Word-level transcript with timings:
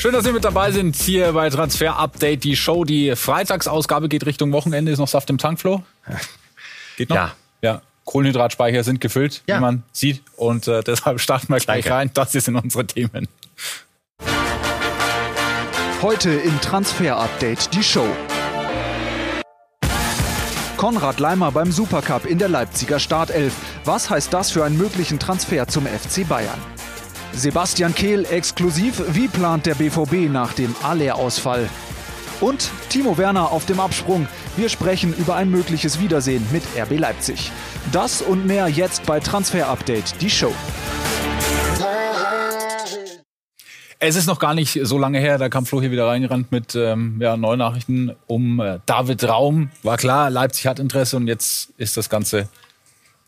Schön, 0.00 0.14
dass 0.14 0.24
Sie 0.24 0.32
mit 0.32 0.44
dabei 0.44 0.72
sind 0.72 0.96
hier 0.96 1.34
bei 1.34 1.50
Transfer 1.50 1.98
Update, 1.98 2.42
die 2.44 2.56
Show. 2.56 2.84
Die 2.84 3.14
Freitagsausgabe 3.14 4.08
geht 4.08 4.24
Richtung 4.24 4.50
Wochenende. 4.50 4.90
Ist 4.92 4.98
noch 4.98 5.08
Saft 5.08 5.28
im 5.28 5.36
Tankflow? 5.36 5.82
Geht 6.96 7.10
noch? 7.10 7.16
Ja. 7.16 7.32
Ja. 7.60 7.82
Kohlenhydratspeicher 8.06 8.82
sind 8.82 9.02
gefüllt, 9.02 9.42
Ja. 9.46 9.58
wie 9.58 9.60
man 9.60 9.82
sieht. 9.92 10.22
Und 10.36 10.66
äh, 10.68 10.82
deshalb 10.82 11.20
starten 11.20 11.48
wir 11.52 11.58
gleich 11.58 11.84
Danke. 11.84 11.90
rein. 11.98 12.10
Das 12.14 12.32
hier 12.32 12.40
sind 12.40 12.56
unsere 12.56 12.86
Themen. 12.86 13.28
Heute 16.00 16.30
im 16.30 16.58
Transfer 16.62 17.18
Update 17.18 17.74
die 17.74 17.82
Show. 17.82 18.08
Konrad 20.78 21.20
Leimer 21.20 21.52
beim 21.52 21.70
Supercup 21.72 22.24
in 22.24 22.38
der 22.38 22.48
Leipziger 22.48 22.98
Startelf. 23.00 23.52
Was 23.84 24.08
heißt 24.08 24.32
das 24.32 24.50
für 24.50 24.64
einen 24.64 24.78
möglichen 24.78 25.18
Transfer 25.18 25.68
zum 25.68 25.84
FC 25.84 26.26
Bayern? 26.26 26.58
Sebastian 27.32 27.94
Kehl 27.94 28.24
exklusiv. 28.24 29.02
Wie 29.08 29.28
plant 29.28 29.66
der 29.66 29.74
BVB 29.74 30.30
nach 30.30 30.52
dem 30.52 30.74
Aller-Ausfall? 30.82 31.68
Und 32.40 32.70
Timo 32.88 33.18
Werner 33.18 33.52
auf 33.52 33.66
dem 33.66 33.80
Absprung. 33.80 34.26
Wir 34.56 34.68
sprechen 34.68 35.14
über 35.16 35.36
ein 35.36 35.50
mögliches 35.50 36.00
Wiedersehen 36.00 36.44
mit 36.52 36.62
RB 36.76 36.98
Leipzig. 36.98 37.52
Das 37.92 38.22
und 38.22 38.46
mehr 38.46 38.68
jetzt 38.68 39.06
bei 39.06 39.20
Transfer 39.20 39.68
Update, 39.68 40.20
die 40.20 40.30
Show. 40.30 40.52
Es 44.02 44.16
ist 44.16 44.26
noch 44.26 44.38
gar 44.38 44.54
nicht 44.54 44.80
so 44.82 44.96
lange 44.96 45.20
her, 45.20 45.36
da 45.36 45.50
kam 45.50 45.66
Flo 45.66 45.80
hier 45.80 45.90
wieder 45.90 46.06
reingerannt 46.06 46.50
mit 46.50 46.74
ähm, 46.74 47.18
ja, 47.20 47.36
Neunachrichten 47.36 48.16
um 48.26 48.58
äh, 48.58 48.78
David 48.86 49.28
Raum. 49.28 49.70
War 49.82 49.98
klar, 49.98 50.30
Leipzig 50.30 50.66
hat 50.66 50.78
Interesse 50.78 51.18
und 51.18 51.26
jetzt 51.28 51.74
ist 51.76 51.98
das 51.98 52.08
ganze 52.08 52.48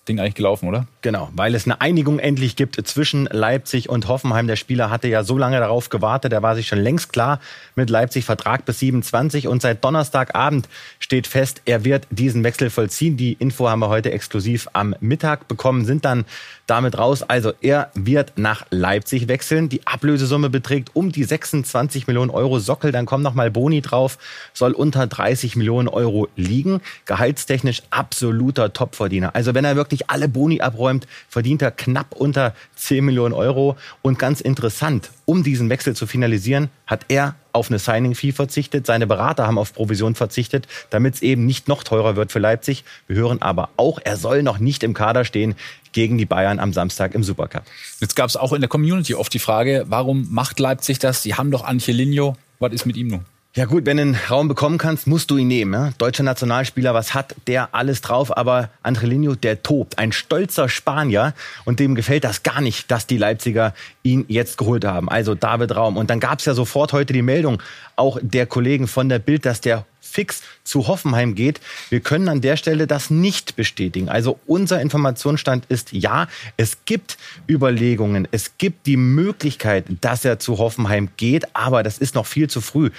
Ding 0.09 0.19
eigentlich 0.19 0.35
gelaufen, 0.35 0.69
oder? 0.69 0.87
Genau, 1.01 1.29
weil 1.35 1.55
es 1.55 1.65
eine 1.65 1.81
Einigung 1.81 2.19
endlich 2.19 2.57
gibt 2.57 2.77
zwischen 2.89 3.27
Leipzig 3.27 3.89
und 3.89 4.09
Hoffenheim. 4.09 4.49
Der 4.49 4.57
Spieler 4.57 4.91
hatte 4.91 5.07
ja 5.07 5.23
so 5.23 5.39
lange 5.39 5.61
darauf 5.61 5.91
gewartet, 5.91 6.33
er 6.33 6.43
war 6.43 6.57
sich 6.57 6.67
schon 6.67 6.81
längst 6.81 7.13
klar 7.13 7.39
mit 7.77 7.89
Leipzig 7.89 8.25
Vertrag 8.25 8.65
bis 8.65 8.81
27 8.81 9.47
und 9.47 9.63
seit 9.63 9.85
Donnerstagabend 9.85 10.69
steht 10.99 11.29
fest, 11.29 11.63
er 11.67 11.85
wird 11.85 12.09
diesen 12.11 12.43
Wechsel 12.43 12.71
vollziehen. 12.71 13.17
Die 13.17 13.35
Info 13.35 13.69
haben 13.69 13.79
wir 13.79 13.89
heute 13.89 14.11
exklusiv 14.11 14.69
am 14.73 14.97
Mittag 15.01 15.47
bekommen, 15.47 15.85
sind 15.85 16.05
dann 16.05 16.25
damit 16.67 16.97
raus. 16.99 17.23
Also 17.23 17.53
er 17.61 17.91
wird 17.95 18.33
nach 18.37 18.67
Leipzig 18.71 19.29
wechseln. 19.29 19.69
Die 19.69 19.87
Ablösesumme 19.87 20.51
beträgt 20.51 20.91
um 20.95 21.13
die 21.13 21.25
26 21.25 22.07
Millionen 22.07 22.31
Euro 22.31 22.59
Sockel. 22.59 22.93
Dann 22.93 23.07
kommen 23.07 23.23
noch 23.23 23.35
mal 23.35 23.51
Boni 23.51 23.83
drauf, 23.83 24.19
soll 24.53 24.73
unter 24.73 25.07
30 25.07 25.57
Millionen 25.57 25.89
Euro 25.89 26.29
liegen. 26.35 26.81
Gehaltstechnisch 27.05 27.83
absoluter 27.91 28.73
Topverdiener. 28.73 29.35
Also 29.35 29.55
wenn 29.55 29.65
er 29.65 29.77
wirklich 29.77 29.92
alle 30.11 30.29
Boni 30.29 30.61
abräumt, 30.61 31.07
verdient 31.29 31.63
er 31.63 31.71
knapp 31.71 32.15
unter 32.15 32.55
10 32.77 33.05
Millionen 33.05 33.35
Euro. 33.35 33.77
Und 34.03 34.19
ganz 34.19 34.41
interessant, 34.41 35.11
um 35.25 35.43
diesen 35.43 35.71
Wechsel 35.71 35.95
zu 35.95 36.07
finalisieren, 36.07 36.69
hat 36.87 37.07
er 37.09 37.37
auf 37.53 37.69
eine 37.69 37.79
Signing-Fee 37.79 38.33
verzichtet. 38.33 38.87
Seine 38.87 39.07
Berater 39.07 39.47
haben 39.47 39.59
auf 39.59 39.75
Provision 39.75 40.15
verzichtet, 40.15 40.67
damit 40.91 41.15
es 41.17 41.23
eben 41.23 41.45
nicht 41.47 41.69
noch 41.69 41.85
teurer 41.85 42.17
wird 42.17 42.33
für 42.33 42.39
Leipzig. 42.39 42.85
Wir 43.07 43.17
hören 43.17 43.43
aber 43.43 43.69
auch, 43.77 43.99
er 44.03 44.17
soll 44.17 44.43
noch 44.43 44.59
nicht 44.59 44.83
im 44.83 44.95
Kader 44.95 45.25
stehen 45.25 45.55
gegen 45.93 46.19
die 46.19 46.25
Bayern 46.25 46.59
am 46.59 46.73
Samstag 46.73 47.15
im 47.15 47.23
Supercup. 47.23 47.65
Jetzt 48.01 48.17
gab 48.17 48.29
es 48.29 48.37
auch 48.37 48.53
in 48.53 48.61
der 48.61 48.69
Community 48.69 49.15
oft 49.15 49.33
die 49.35 49.39
Frage, 49.39 49.85
warum 49.89 50.29
macht 50.31 50.59
Leipzig 50.59 50.99
das? 50.99 51.23
Sie 51.23 51.35
haben 51.35 51.51
doch 51.51 51.65
Angelino. 51.65 52.37
Was 52.59 52.73
ist 52.73 52.87
mit 52.87 52.97
ihm 52.97 53.09
nun? 53.09 53.32
Ja 53.55 53.67
gut, 53.67 53.85
wenn 53.85 53.99
du 53.99 54.03
einen 54.03 54.15
Raum 54.31 54.49
bekommen 54.49 54.79
kannst, 54.79 55.07
musst 55.07 55.31
du 55.31 55.37
ihn 55.37 55.49
nehmen. 55.49 55.75
Ja? 55.75 55.91
Deutscher 55.99 56.23
Nationalspieler, 56.23 56.95
was 56.95 57.13
hat 57.13 57.35
der 57.47 57.75
alles 57.75 58.01
drauf? 58.01 58.35
Aber 58.35 58.71
Angelino, 58.83 59.35
der 59.35 59.63
tobt. 59.63 59.99
Ein 59.99 60.13
stolzer 60.13 60.71
Spanier. 60.71 61.35
Und 61.67 61.79
dem 61.79 61.95
gefällt 61.95 62.25
das 62.25 62.45
gar 62.45 62.63
nicht, 62.63 62.91
dass 62.91 63.07
die 63.07 63.19
Leipziger 63.19 63.75
ihn 64.03 64.25
jetzt 64.29 64.57
geholt 64.57 64.87
haben. 64.87 65.11
Also 65.11 65.35
David 65.35 65.77
Raum. 65.77 65.99
Und 65.99 66.09
dann 66.09 66.19
gab 66.19 66.39
es 66.39 66.47
ja 66.47 66.55
sofort 66.55 66.95
heute 66.95 67.13
die 67.13 67.21
Meldung, 67.21 67.63
auch 67.95 68.19
der 68.23 68.47
Kollegen 68.47 68.89
von 68.89 69.11
der 69.11 69.19
Bild, 69.19 69.45
dass 69.45 69.61
der 69.61 69.85
fix 70.13 70.43
zu 70.65 70.89
Hoffenheim 70.89 71.35
geht. 71.35 71.61
Wir 71.89 72.01
können 72.01 72.29
an 72.29 72.41
der 72.41 72.57
Stelle 72.57 72.87
das 72.87 73.11
nicht 73.11 73.57
bestätigen. 73.57 74.09
Also 74.09 74.39
unser 74.47 74.81
Informationsstand 74.81 75.65
ist 75.69 75.93
ja, 75.93 76.27
es 76.57 76.85
gibt 76.85 77.17
Überlegungen, 77.49 78.29
es 78.31 78.59
gibt 78.59 78.87
die 78.87 78.97
Möglichkeit, 78.97 79.87
dass 80.01 80.25
er 80.25 80.39
zu 80.39 80.59
Hoffenheim 80.59 81.09
geht, 81.17 81.55
aber 81.55 81.83
das 81.83 81.99
ist 81.99 82.15
noch 82.15 82.27
viel 82.27 82.49
zu 82.49 82.61
früh. 82.61 82.91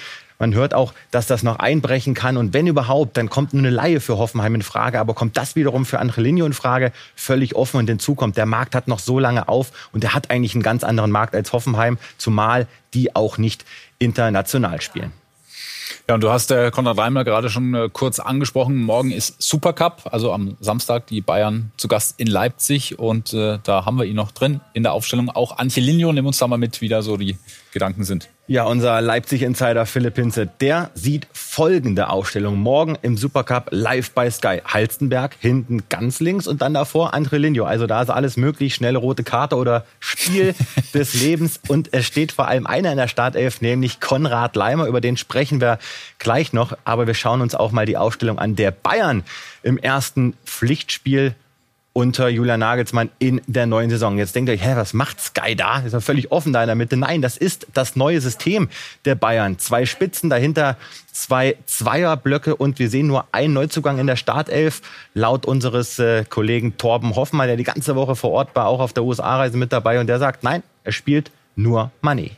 Man 0.44 0.54
hört 0.54 0.74
auch, 0.74 0.94
dass 1.10 1.26
das 1.26 1.42
noch 1.42 1.60
einbrechen 1.60 2.16
kann. 2.16 2.36
Und 2.36 2.54
wenn 2.54 2.68
überhaupt, 2.68 3.16
dann 3.16 3.30
kommt 3.30 3.54
nur 3.54 3.62
eine 3.62 3.70
Laie 3.70 4.02
für 4.02 4.18
Hoffenheim 4.18 4.56
in 4.56 4.62
Frage. 4.62 5.00
Aber 5.00 5.14
kommt 5.14 5.38
das 5.38 5.56
wiederum 5.56 5.86
für 5.86 6.00
Angelino 6.00 6.46
in 6.46 6.52
Frage? 6.52 6.92
Völlig 7.16 7.56
offen. 7.56 7.78
Und 7.78 7.88
hinzu 7.88 8.14
kommt, 8.14 8.36
der 8.36 8.46
Markt 8.46 8.76
hat 8.76 8.90
noch 8.90 9.00
so 9.00 9.20
lange 9.20 9.48
auf 9.48 9.72
und 9.94 10.04
er 10.04 10.14
hat 10.14 10.32
eigentlich 10.32 10.54
einen 10.54 10.62
ganz 10.62 10.84
anderen 10.84 11.12
Markt 11.12 11.34
als 11.34 11.54
Hoffenheim, 11.54 11.98
zumal 12.18 12.68
die 12.94 13.16
auch 13.16 13.38
nicht 13.38 13.64
international 14.00 14.82
spielen. 14.82 15.14
Ja, 16.10 16.16
und 16.16 16.22
du 16.22 16.30
hast 16.30 16.52
äh, 16.52 16.72
Konrad 16.72 16.98
Reimer 16.98 17.24
gerade 17.24 17.50
schon 17.50 17.74
äh, 17.74 17.90
kurz 17.94 18.20
angesprochen. 18.20 18.76
Morgen 18.76 19.12
ist 19.12 19.42
Supercup, 19.42 20.10
also 20.12 20.34
am 20.34 20.58
Samstag 20.60 21.08
die 21.08 21.22
Bayern 21.22 21.72
zu 21.78 21.88
Gast 21.88 22.20
in 22.20 22.28
Leipzig. 22.28 23.00
Und 23.00 23.34
äh, 23.34 23.60
da 23.64 23.86
haben 23.86 23.98
wir 23.98 24.04
ihn 24.04 24.18
noch 24.18 24.32
drin 24.32 24.60
in 24.74 24.84
der 24.84 24.92
Aufstellung. 24.92 25.30
Auch 25.30 25.58
Angelino, 25.58 26.12
nimm 26.12 26.26
uns 26.26 26.38
da 26.38 26.48
mal 26.48 26.58
mit, 26.58 26.82
wie 26.82 26.90
da 26.90 27.02
so 27.02 27.16
die 27.16 27.38
Gedanken 27.72 28.04
sind. 28.04 28.28
Ja, 28.46 28.66
unser 28.66 29.00
Leipzig-Insider 29.00 29.86
Philipp 29.86 30.18
Hinze, 30.18 30.48
der 30.48 30.90
sieht 30.96 31.28
folgende 31.32 32.10
Aufstellung. 32.10 32.58
Morgen 32.60 32.98
im 33.02 33.16
Supercup 33.16 33.70
live 33.72 34.12
bei 34.12 34.30
Sky. 34.30 34.62
Halstenberg 34.66 35.38
hinten 35.40 35.84
ganz 35.88 36.20
links 36.20 36.46
und 36.46 36.62
dann 36.62 36.74
davor 36.74 37.14
Andrelinho. 37.14 37.64
Also 37.64 37.88
da 37.88 38.02
ist 38.02 38.10
alles 38.10 38.36
möglich. 38.36 38.76
Schnelle 38.76 38.98
rote 38.98 39.24
Karte 39.24 39.56
oder 39.56 39.86
Spiel 40.02 40.56
des 40.94 41.14
Lebens. 41.22 41.62
Und 41.70 41.94
es 41.94 42.06
steht 42.06 42.34
vor 42.34 42.50
allem 42.50 42.68
einer 42.68 42.92
in 42.92 42.98
der 42.98 43.08
Startelf, 43.08 43.62
nämlich 43.62 44.02
Konrad 44.02 44.58
Leimer. 44.58 44.88
Über 44.88 45.00
den 45.00 45.16
sprechen 45.16 45.62
wir 45.62 45.80
gleich 46.20 46.52
noch. 46.52 46.78
Aber 46.84 47.08
wir 47.08 47.14
schauen 47.14 47.40
uns 47.40 47.56
auch 47.56 47.72
mal 47.72 47.86
die 47.86 47.96
Aufstellung 47.96 48.40
an 48.40 48.58
der 48.58 48.72
Bayern 48.72 49.24
im 49.62 49.78
ersten 49.78 50.34
Pflichtspiel 50.44 51.34
unter 51.94 52.28
Julian 52.28 52.60
Nagelsmann 52.60 53.10
in 53.20 53.40
der 53.46 53.68
neuen 53.68 53.92
Saison. 53.92 54.18
Jetzt 54.18 54.36
denkt 54.36 54.50
ihr 54.50 54.56
euch, 54.56 54.66
hä, 54.66 54.74
was 54.76 54.94
macht 54.94 55.22
Sky 55.22 55.56
da? 55.56 55.80
Ist 55.80 55.94
ja 55.94 56.00
völlig 56.00 56.32
offen 56.32 56.52
da 56.52 56.62
in 56.62 56.68
der 56.68 56.76
Mitte. 56.76 56.98
Nein, 56.98 57.22
das 57.22 57.38
ist 57.38 57.68
das 57.74 57.96
neue 57.96 58.20
System 58.20 58.70
der 59.06 59.14
Bayern. 59.14 59.60
Zwei 59.60 59.86
Spitzen, 59.86 60.30
dahinter 60.30 60.78
zwei 61.12 61.56
Zweierblöcke 61.68 62.56
und 62.56 62.80
wir 62.80 62.90
sehen 62.90 63.06
nur 63.06 63.26
einen 63.32 63.54
Neuzugang 63.54 64.00
in 64.00 64.08
der 64.08 64.16
Startelf. 64.16 64.82
Laut 65.14 65.46
unseres 65.46 66.00
äh, 66.00 66.26
Kollegen 66.28 66.78
Torben 66.78 67.16
Hoffmann, 67.16 67.48
der 67.48 67.58
die 67.58 67.64
ganze 67.64 67.96
Woche 67.96 68.16
vor 68.16 68.32
Ort 68.32 68.56
war, 68.56 68.66
auch 68.66 68.80
auf 68.80 68.94
der 68.94 69.04
USA-Reise 69.04 69.58
mit 69.58 69.72
dabei 69.72 70.00
und 70.00 70.08
der 70.08 70.18
sagt, 70.18 70.44
nein, 70.44 70.64
er 70.84 70.92
spielt 70.92 71.32
nur 71.56 71.92
Mané. 72.02 72.32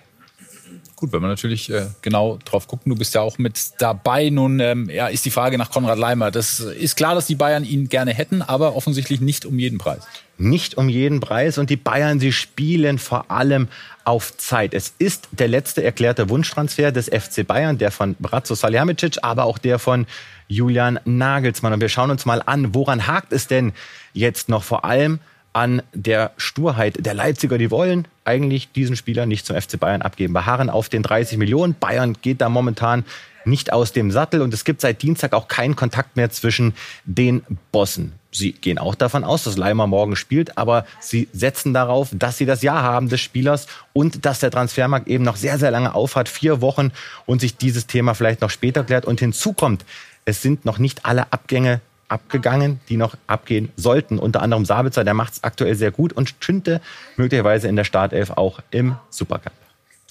Gut, 0.96 1.12
wenn 1.12 1.22
wir 1.22 1.28
natürlich 1.28 1.70
äh, 1.70 1.88
genau 2.02 2.40
drauf 2.46 2.68
gucken, 2.68 2.90
du 2.90 2.98
bist 2.98 3.14
ja 3.16 3.22
auch 3.22 3.38
mit 3.38 3.60
dabei. 3.80 4.30
Nun 4.30 4.62
ähm, 4.62 4.90
ja, 4.90 5.08
ist 5.08 5.26
die 5.26 5.30
Frage 5.30 5.58
nach 5.58 5.70
Konrad 5.70 6.00
Leimer. 6.00 6.32
Das 6.32 6.62
ist 6.62 6.96
klar, 6.96 7.16
dass 7.16 7.28
die 7.28 7.36
Bayern 7.36 7.66
ihn 7.66 7.90
gerne 7.90 8.14
hätten, 8.14 8.42
aber 8.42 8.78
offensichtlich 8.78 9.20
nicht 9.20 9.46
um 9.46 9.60
jeden 9.60 9.78
Preis. 9.78 10.04
Nicht 10.38 10.78
um 10.78 10.88
jeden 10.88 11.20
Preis 11.20 11.58
und 11.58 11.70
die 11.70 11.76
Bayern, 11.76 12.22
sie 12.22 12.32
spielen 12.32 12.98
vor 12.98 13.30
allem 13.30 13.68
auf 14.06 14.38
Zeit. 14.38 14.74
Es 14.74 14.94
ist 14.98 15.28
der 15.32 15.50
letzte 15.50 15.84
erklärte 15.84 16.30
Wunschtransfer 16.30 16.94
des 16.94 17.08
FC 17.08 17.46
Bayern, 17.46 17.78
der 17.78 17.92
von 17.92 18.16
Bratzo 18.18 18.56
Salihamidzic, 18.56 19.18
aber 19.22 19.44
auch 19.44 19.58
der 19.58 19.80
von 19.80 20.06
Julian 20.48 21.00
Nagelsmann. 21.04 21.74
Und 21.74 21.82
wir 21.82 21.90
schauen 21.90 22.12
uns 22.12 22.26
mal 22.26 22.42
an, 22.46 22.74
woran 22.74 23.06
hakt 23.06 23.34
es 23.34 23.48
denn 23.48 23.74
jetzt 24.14 24.48
noch 24.48 24.64
vor 24.64 24.86
allem 24.86 25.20
an 25.56 25.82
der 25.94 26.32
Sturheit 26.36 27.06
der 27.06 27.14
Leipziger. 27.14 27.58
Die 27.58 27.72
wollen 27.72 28.08
eigentlich 28.26 28.74
diesen 28.74 28.98
Spieler 28.98 29.26
nicht 29.26 29.46
zum 29.46 29.60
FC 29.60 29.80
Bayern 29.80 30.02
abgeben. 30.02 30.34
Beharren 30.34 30.70
auf 30.70 30.90
den 30.90 31.02
30 31.02 31.38
Millionen. 31.38 31.76
Bayern 31.80 32.18
geht 32.22 32.42
da 32.42 32.50
momentan 32.50 33.06
nicht 33.46 33.72
aus 33.72 33.94
dem 33.94 34.12
Sattel 34.12 34.42
und 34.42 34.54
es 34.54 34.66
gibt 34.66 34.82
seit 34.82 35.02
Dienstag 35.02 35.32
auch 35.32 35.48
keinen 35.48 35.78
Kontakt 35.78 36.18
mehr 36.18 36.30
zwischen 36.30 36.74
den 37.06 37.44
Bossen. 37.72 38.14
Sie 38.32 38.52
gehen 38.52 38.78
auch 38.78 38.96
davon 38.96 39.24
aus, 39.24 39.46
dass 39.46 39.56
Leimer 39.56 39.88
morgen 39.88 40.18
spielt, 40.18 40.58
aber 40.58 40.86
sie 41.00 41.30
setzen 41.32 41.74
darauf, 41.74 42.10
dass 42.12 42.38
sie 42.38 42.46
das 42.46 42.62
Ja 42.62 42.82
haben 42.82 43.08
des 43.08 43.22
Spielers 43.22 43.68
und 43.94 44.26
dass 44.26 44.40
der 44.40 44.52
Transfermarkt 44.52 45.08
eben 45.08 45.24
noch 45.24 45.38
sehr, 45.38 45.58
sehr 45.58 45.72
lange 45.72 45.96
aufhat, 45.96 46.28
vier 46.28 46.60
Wochen 46.60 46.92
und 47.26 47.40
sich 47.40 47.56
dieses 47.56 47.88
Thema 47.88 48.14
vielleicht 48.14 48.42
noch 48.42 48.50
später 48.50 48.84
klärt. 48.84 49.06
Und 49.06 49.22
hinzu 49.22 49.54
kommt, 49.54 49.86
es 50.26 50.42
sind 50.42 50.66
noch 50.66 50.80
nicht 50.80 51.06
alle 51.06 51.32
Abgänge 51.32 51.80
abgegangen, 52.08 52.80
die 52.90 52.98
noch 52.98 53.16
abgehen 53.28 53.72
sollten. 53.76 54.20
Unter 54.20 54.42
anderem 54.42 54.66
Sabitzer, 54.66 55.04
der 55.04 55.14
macht 55.14 55.34
es 55.34 55.44
aktuell 55.44 55.76
sehr 55.76 55.92
gut 55.92 56.14
und 56.14 56.30
stünde 56.30 56.82
möglicherweise 57.18 57.68
in 57.68 57.76
der 57.76 57.84
Startelf 57.84 58.32
auch 58.32 58.60
im 58.72 58.96
Supercup. 59.10 59.54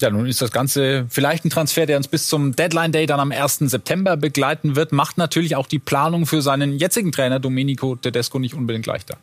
Ja, 0.01 0.09
nun 0.09 0.25
ist 0.25 0.41
das 0.41 0.51
Ganze 0.51 1.05
vielleicht 1.09 1.45
ein 1.45 1.49
Transfer, 1.49 1.85
der 1.85 1.95
uns 1.95 2.09
bis 2.09 2.27
zum 2.27 2.53
Deadline 2.53 2.91
Day 2.91 3.05
dann 3.05 3.21
am 3.21 3.31
1. 3.31 3.59
September 3.59 4.17
begleiten 4.17 4.75
wird. 4.75 4.91
Macht 4.91 5.17
natürlich 5.17 5.55
auch 5.55 5.67
die 5.67 5.79
Planung 5.79 6.25
für 6.25 6.41
seinen 6.41 6.77
jetzigen 6.77 7.13
Trainer 7.13 7.39
Domenico 7.39 7.95
Tedesco 7.95 8.37
nicht 8.37 8.55
unbedingt 8.55 8.85
leichter. 8.85 9.17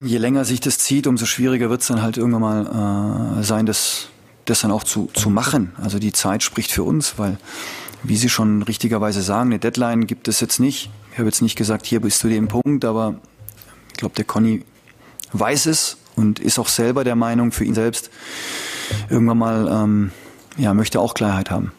Je 0.00 0.16
länger 0.16 0.46
sich 0.46 0.60
das 0.60 0.78
zieht, 0.78 1.06
umso 1.06 1.26
schwieriger 1.26 1.68
wird 1.68 1.82
es 1.82 1.88
dann 1.88 2.00
halt 2.00 2.16
irgendwann 2.16 2.40
mal 2.40 3.38
äh, 3.38 3.42
sein, 3.42 3.66
das, 3.66 4.08
das 4.46 4.60
dann 4.60 4.70
auch 4.70 4.84
zu, 4.84 5.10
zu 5.12 5.28
machen. 5.28 5.72
Also 5.80 5.98
die 5.98 6.12
Zeit 6.12 6.42
spricht 6.42 6.70
für 6.70 6.82
uns, 6.82 7.18
weil, 7.18 7.36
wie 8.02 8.16
Sie 8.16 8.30
schon 8.30 8.62
richtigerweise 8.62 9.20
sagen, 9.20 9.50
eine 9.50 9.58
Deadline 9.58 10.06
gibt 10.06 10.28
es 10.28 10.40
jetzt 10.40 10.58
nicht. 10.58 10.90
Ich 11.16 11.18
habe 11.18 11.30
jetzt 11.30 11.40
nicht 11.40 11.56
gesagt, 11.56 11.86
hier 11.86 12.00
bist 12.00 12.22
du 12.22 12.28
dem 12.28 12.46
Punkt, 12.46 12.84
aber 12.84 13.14
ich 13.88 13.94
glaube, 13.94 14.14
der 14.16 14.26
Conny 14.26 14.66
weiß 15.32 15.64
es 15.64 15.96
und 16.14 16.38
ist 16.38 16.58
auch 16.58 16.68
selber 16.68 17.04
der 17.04 17.16
Meinung 17.16 17.52
für 17.52 17.64
ihn 17.64 17.72
selbst, 17.72 18.10
irgendwann 19.08 19.38
mal 19.38 19.66
ähm, 19.66 20.12
ja, 20.58 20.74
möchte 20.74 21.00
auch 21.00 21.14
Klarheit 21.14 21.50
haben. 21.50 21.72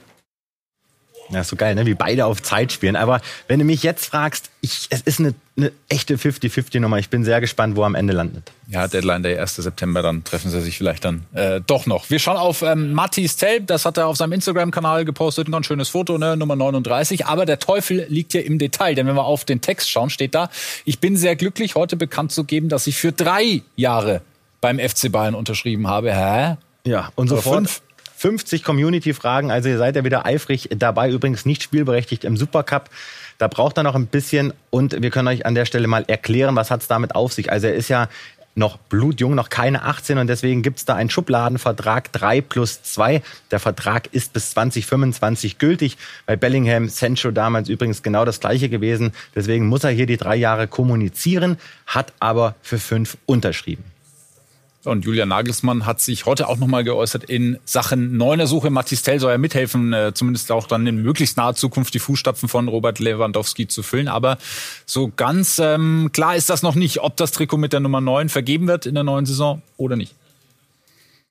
Ja, 1.29 1.41
ist 1.41 1.49
so 1.49 1.55
geil, 1.55 1.75
ne? 1.75 1.85
wie 1.85 1.93
beide 1.93 2.25
auf 2.25 2.41
Zeit 2.41 2.71
spielen. 2.71 2.95
Aber 2.95 3.21
wenn 3.47 3.59
du 3.59 3.65
mich 3.65 3.83
jetzt 3.83 4.05
fragst, 4.05 4.49
ich, 4.61 4.87
es 4.89 5.01
ist 5.01 5.19
eine, 5.19 5.33
eine 5.57 5.71
echte 5.89 6.15
50-50-Nummer. 6.15 6.99
Ich 6.99 7.09
bin 7.09 7.23
sehr 7.23 7.41
gespannt, 7.41 7.75
wo 7.75 7.81
er 7.81 7.87
am 7.87 7.95
Ende 7.95 8.13
landet. 8.13 8.51
Ja, 8.69 8.87
Deadline 8.87 9.23
der 9.23 9.41
1. 9.41 9.55
September, 9.57 10.01
dann 10.01 10.23
treffen 10.23 10.49
sie 10.49 10.61
sich 10.61 10.77
vielleicht 10.77 11.03
dann 11.03 11.25
äh, 11.33 11.61
doch 11.65 11.85
noch. 11.85 12.09
Wir 12.09 12.19
schauen 12.19 12.37
auf 12.37 12.61
ähm, 12.61 12.93
Mattis 12.93 13.35
Tape, 13.35 13.61
das 13.61 13.85
hat 13.85 13.97
er 13.97 14.07
auf 14.07 14.17
seinem 14.17 14.33
Instagram-Kanal 14.33 15.05
gepostet, 15.05 15.47
ein 15.47 15.51
ganz 15.51 15.65
schönes 15.65 15.89
Foto, 15.89 16.17
ne? 16.17 16.37
Nummer 16.37 16.55
39. 16.55 17.25
Aber 17.25 17.45
der 17.45 17.59
Teufel 17.59 18.05
liegt 18.09 18.33
ja 18.33 18.41
im 18.41 18.59
Detail, 18.59 18.95
denn 18.95 19.07
wenn 19.07 19.15
wir 19.15 19.25
auf 19.25 19.45
den 19.45 19.61
Text 19.61 19.89
schauen, 19.89 20.09
steht 20.09 20.33
da, 20.35 20.49
ich 20.85 20.99
bin 20.99 21.17
sehr 21.17 21.35
glücklich, 21.35 21.75
heute 21.75 21.97
bekannt 21.97 22.31
zu 22.31 22.43
geben, 22.43 22.69
dass 22.69 22.87
ich 22.87 22.97
für 22.97 23.11
drei 23.11 23.63
Jahre 23.75 24.21
beim 24.61 24.79
FC 24.79 25.11
Bayern 25.11 25.35
unterschrieben 25.35 25.87
habe. 25.87 26.13
Hä? 26.13 26.57
Ja, 26.85 27.11
und 27.15 27.27
sofort 27.27 27.81
50 28.17 28.63
Community-Fragen. 28.63 29.51
Also 29.51 29.69
ihr 29.69 29.77
seid 29.77 29.95
ja 29.95 30.03
wieder 30.03 30.25
eifrig 30.25 30.69
dabei. 30.75 31.09
Übrigens 31.09 31.45
nicht 31.45 31.61
spielberechtigt 31.61 32.23
im 32.23 32.35
Supercup. 32.35 32.89
Da 33.37 33.47
braucht 33.47 33.77
er 33.77 33.83
noch 33.83 33.93
ein 33.93 34.07
bisschen 34.07 34.53
und 34.71 35.01
wir 35.01 35.11
können 35.11 35.27
euch 35.27 35.45
an 35.45 35.53
der 35.53 35.65
Stelle 35.65 35.87
mal 35.87 36.03
erklären, 36.07 36.55
was 36.55 36.71
hat 36.71 36.81
es 36.81 36.87
damit 36.87 37.13
auf 37.13 37.31
sich. 37.33 37.51
Also 37.51 37.67
er 37.67 37.75
ist 37.75 37.89
ja 37.89 38.09
noch 38.55 38.77
blutjung, 38.77 39.35
noch 39.35 39.49
keine 39.49 39.83
18 39.83 40.17
und 40.17 40.25
deswegen 40.25 40.63
gibt 40.63 40.79
es 40.79 40.85
da 40.85 40.95
einen 40.95 41.11
Schubladenvertrag 41.11 42.11
3 42.11 42.41
plus 42.41 42.81
2. 42.81 43.21
Der 43.51 43.59
Vertrag 43.59 44.07
ist 44.13 44.33
bis 44.33 44.49
2025 44.51 45.59
gültig. 45.59 45.97
Bei 46.25 46.35
Bellingham, 46.35 46.89
Sancho 46.89 47.29
damals 47.29 47.69
übrigens 47.69 48.01
genau 48.01 48.25
das 48.25 48.39
gleiche 48.39 48.67
gewesen. 48.67 49.11
Deswegen 49.35 49.67
muss 49.67 49.83
er 49.83 49.91
hier 49.91 50.07
die 50.07 50.17
drei 50.17 50.35
Jahre 50.35 50.67
kommunizieren, 50.67 51.57
hat 51.85 52.13
aber 52.19 52.55
für 52.63 52.79
fünf 52.79 53.17
unterschrieben. 53.27 53.83
Und 54.87 55.05
Julian 55.05 55.29
Nagelsmann 55.29 55.85
hat 55.85 55.99
sich 56.01 56.25
heute 56.25 56.47
auch 56.47 56.57
nochmal 56.57 56.83
geäußert 56.83 57.25
in 57.25 57.59
Sachen 57.65 58.17
Neunersuche. 58.17 58.69
Mathis 58.69 59.03
Tell 59.03 59.19
soll 59.19 59.31
ja 59.31 59.37
mithelfen, 59.37 59.93
äh, 59.93 60.13
zumindest 60.13 60.51
auch 60.51 60.67
dann 60.67 60.87
in 60.87 61.01
möglichst 61.03 61.37
naher 61.37 61.55
Zukunft 61.55 61.93
die 61.93 61.99
Fußstapfen 61.99 62.49
von 62.49 62.67
Robert 62.67 62.99
Lewandowski 62.99 63.67
zu 63.67 63.83
füllen. 63.83 64.07
Aber 64.07 64.37
so 64.85 65.11
ganz 65.15 65.59
ähm, 65.59 66.09
klar 66.13 66.35
ist 66.35 66.49
das 66.49 66.63
noch 66.63 66.75
nicht, 66.75 67.01
ob 67.01 67.17
das 67.17 67.31
Trikot 67.31 67.57
mit 67.57 67.73
der 67.73 67.79
Nummer 67.79 68.01
9 68.01 68.29
vergeben 68.29 68.67
wird 68.67 68.85
in 68.85 68.95
der 68.95 69.03
neuen 69.03 69.25
Saison 69.25 69.61
oder 69.77 69.95
nicht. 69.95 70.15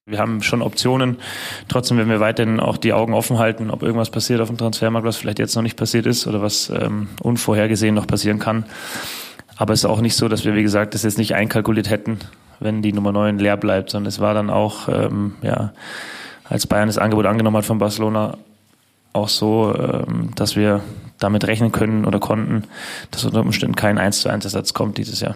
Wir 0.08 0.18
haben 0.18 0.40
schon 0.42 0.62
Optionen. 0.62 1.16
Trotzdem 1.66 1.96
werden 1.96 2.10
wir 2.10 2.20
weiterhin 2.20 2.60
auch 2.60 2.76
die 2.76 2.92
Augen 2.92 3.12
offen 3.12 3.38
halten, 3.38 3.70
ob 3.70 3.82
irgendwas 3.82 4.10
passiert 4.10 4.40
auf 4.40 4.46
dem 4.46 4.56
Transfermarkt, 4.56 5.04
was 5.04 5.16
vielleicht 5.16 5.40
jetzt 5.40 5.56
noch 5.56 5.62
nicht 5.62 5.76
passiert 5.76 6.06
ist 6.06 6.28
oder 6.28 6.40
was 6.40 6.70
ähm, 6.70 7.08
unvorhergesehen 7.20 7.94
noch 7.94 8.06
passieren 8.06 8.38
kann. 8.38 8.66
Aber 9.56 9.72
es 9.72 9.80
ist 9.80 9.86
auch 9.86 10.00
nicht 10.00 10.14
so, 10.14 10.28
dass 10.28 10.44
wir, 10.44 10.54
wie 10.54 10.62
gesagt, 10.62 10.94
das 10.94 11.02
jetzt 11.02 11.18
nicht 11.18 11.34
einkalkuliert 11.34 11.90
hätten 11.90 12.20
wenn 12.60 12.82
die 12.82 12.92
Nummer 12.92 13.12
9 13.12 13.38
leer 13.38 13.56
bleibt, 13.56 13.90
sondern 13.90 14.08
es 14.08 14.20
war 14.20 14.34
dann 14.34 14.50
auch, 14.50 14.88
ähm, 14.88 15.34
ja, 15.42 15.72
als 16.44 16.66
Bayern 16.66 16.88
das 16.88 16.98
Angebot 16.98 17.26
angenommen 17.26 17.56
hat 17.56 17.64
von 17.64 17.78
Barcelona, 17.78 18.36
auch 19.12 19.28
so, 19.28 19.74
ähm, 19.74 20.30
dass 20.34 20.56
wir 20.56 20.80
damit 21.18 21.46
rechnen 21.46 21.72
können 21.72 22.04
oder 22.04 22.18
konnten, 22.18 22.64
dass 23.10 23.24
unter 23.24 23.40
Umständen 23.40 23.76
kein 23.76 23.98
1 23.98 24.20
zu 24.20 24.28
1 24.28 24.44
Ersatz 24.44 24.74
kommt 24.74 24.98
dieses 24.98 25.20
Jahr. 25.20 25.35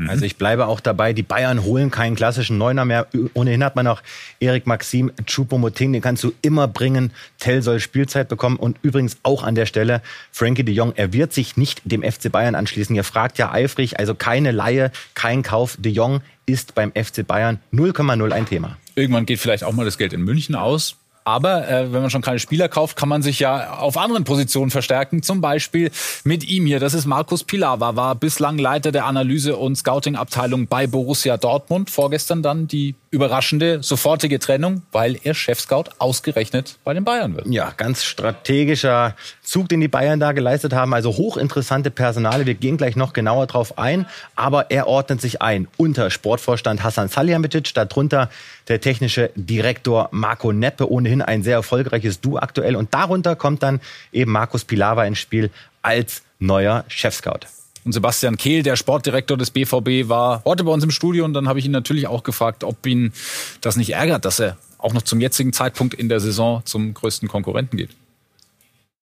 Mhm. 0.00 0.08
Also 0.08 0.24
ich 0.24 0.36
bleibe 0.36 0.66
auch 0.66 0.80
dabei, 0.80 1.12
die 1.12 1.22
Bayern 1.22 1.62
holen 1.62 1.90
keinen 1.90 2.16
klassischen 2.16 2.56
Neuner 2.56 2.86
mehr. 2.86 3.06
Ohnehin 3.34 3.62
hat 3.62 3.76
man 3.76 3.84
noch 3.84 4.02
Erik 4.40 4.66
Maxim, 4.66 5.12
Choupo-Moting, 5.26 5.92
den 5.92 6.00
kannst 6.00 6.24
du 6.24 6.32
immer 6.40 6.68
bringen. 6.68 7.12
Tell 7.38 7.62
soll 7.62 7.80
Spielzeit 7.80 8.28
bekommen 8.28 8.56
und 8.56 8.78
übrigens 8.82 9.18
auch 9.22 9.42
an 9.42 9.54
der 9.54 9.66
Stelle 9.66 10.00
Frankie 10.32 10.64
de 10.64 10.74
Jong, 10.74 10.94
er 10.96 11.12
wird 11.12 11.34
sich 11.34 11.58
nicht 11.58 11.82
dem 11.84 12.02
FC 12.02 12.32
Bayern 12.32 12.54
anschließen. 12.54 12.96
Ihr 12.96 13.04
fragt 13.04 13.36
ja 13.36 13.52
eifrig, 13.52 13.98
also 13.98 14.14
keine 14.14 14.52
Laie, 14.52 14.90
kein 15.14 15.42
Kauf. 15.42 15.76
De 15.78 15.92
Jong 15.92 16.22
ist 16.46 16.74
beim 16.74 16.92
FC 16.92 17.26
Bayern 17.26 17.60
0,0 17.72 18.32
ein 18.32 18.46
Thema. 18.46 18.78
Irgendwann 18.94 19.26
geht 19.26 19.38
vielleicht 19.38 19.64
auch 19.64 19.72
mal 19.72 19.84
das 19.84 19.98
Geld 19.98 20.14
in 20.14 20.22
München 20.22 20.54
aus. 20.54 20.96
Aber 21.24 21.68
äh, 21.68 21.92
wenn 21.92 22.00
man 22.00 22.10
schon 22.10 22.22
keine 22.22 22.38
Spieler 22.38 22.68
kauft, 22.68 22.96
kann 22.96 23.08
man 23.08 23.22
sich 23.22 23.40
ja 23.40 23.78
auf 23.78 23.96
anderen 23.96 24.24
Positionen 24.24 24.70
verstärken. 24.70 25.22
Zum 25.22 25.40
Beispiel 25.40 25.90
mit 26.24 26.44
ihm 26.48 26.66
hier. 26.66 26.80
Das 26.80 26.94
ist 26.94 27.06
Markus 27.06 27.44
Pilawa, 27.44 27.96
war 27.96 28.14
bislang 28.14 28.58
Leiter 28.58 28.92
der 28.92 29.04
Analyse- 29.06 29.56
und 29.56 29.76
Scouting-Abteilung 29.76 30.66
bei 30.66 30.86
Borussia 30.86 31.36
Dortmund. 31.36 31.90
Vorgestern 31.90 32.42
dann 32.42 32.66
die 32.66 32.94
überraschende, 33.12 33.82
sofortige 33.82 34.38
Trennung, 34.38 34.82
weil 34.92 35.18
er 35.24 35.34
Chefscout 35.34 35.84
ausgerechnet 35.98 36.78
bei 36.84 36.94
den 36.94 37.04
Bayern 37.04 37.34
wird. 37.34 37.48
Ja, 37.48 37.72
ganz 37.76 38.04
strategischer 38.04 39.16
Zug, 39.42 39.68
den 39.68 39.80
die 39.80 39.88
Bayern 39.88 40.20
da 40.20 40.30
geleistet 40.30 40.72
haben. 40.72 40.94
Also 40.94 41.16
hochinteressante 41.16 41.90
Personale. 41.90 42.46
Wir 42.46 42.54
gehen 42.54 42.76
gleich 42.76 42.94
noch 42.94 43.12
genauer 43.12 43.48
drauf 43.48 43.78
ein. 43.78 44.06
Aber 44.36 44.70
er 44.70 44.86
ordnet 44.86 45.20
sich 45.20 45.42
ein 45.42 45.66
unter 45.76 46.08
Sportvorstand 46.10 46.84
Hassan 46.84 47.08
Salihamidzic, 47.08 47.74
darunter 47.74 48.30
der 48.68 48.80
technische 48.80 49.30
Direktor 49.34 50.08
Marco 50.12 50.52
Neppe, 50.52 50.88
ohnehin 50.88 51.20
ein 51.20 51.42
sehr 51.42 51.56
erfolgreiches 51.56 52.20
Duo 52.20 52.38
aktuell. 52.38 52.76
Und 52.76 52.94
darunter 52.94 53.34
kommt 53.34 53.64
dann 53.64 53.80
eben 54.12 54.30
Markus 54.30 54.64
Pilawa 54.64 55.04
ins 55.04 55.18
Spiel 55.18 55.50
als 55.82 56.22
neuer 56.38 56.84
Chefscout. 56.86 57.40
Und 57.84 57.92
Sebastian 57.92 58.36
Kehl, 58.36 58.62
der 58.62 58.76
Sportdirektor 58.76 59.36
des 59.36 59.50
BVB, 59.50 60.08
war 60.08 60.42
heute 60.44 60.64
bei 60.64 60.72
uns 60.72 60.84
im 60.84 60.90
Studio 60.90 61.24
und 61.24 61.32
dann 61.32 61.48
habe 61.48 61.58
ich 61.58 61.64
ihn 61.64 61.70
natürlich 61.70 62.06
auch 62.06 62.22
gefragt, 62.22 62.64
ob 62.64 62.84
ihn 62.86 63.12
das 63.60 63.76
nicht 63.76 63.94
ärgert, 63.94 64.24
dass 64.24 64.38
er 64.38 64.56
auch 64.78 64.92
noch 64.92 65.02
zum 65.02 65.20
jetzigen 65.20 65.52
Zeitpunkt 65.52 65.94
in 65.94 66.08
der 66.08 66.20
Saison 66.20 66.62
zum 66.64 66.94
größten 66.94 67.28
Konkurrenten 67.28 67.76
geht. 67.76 67.90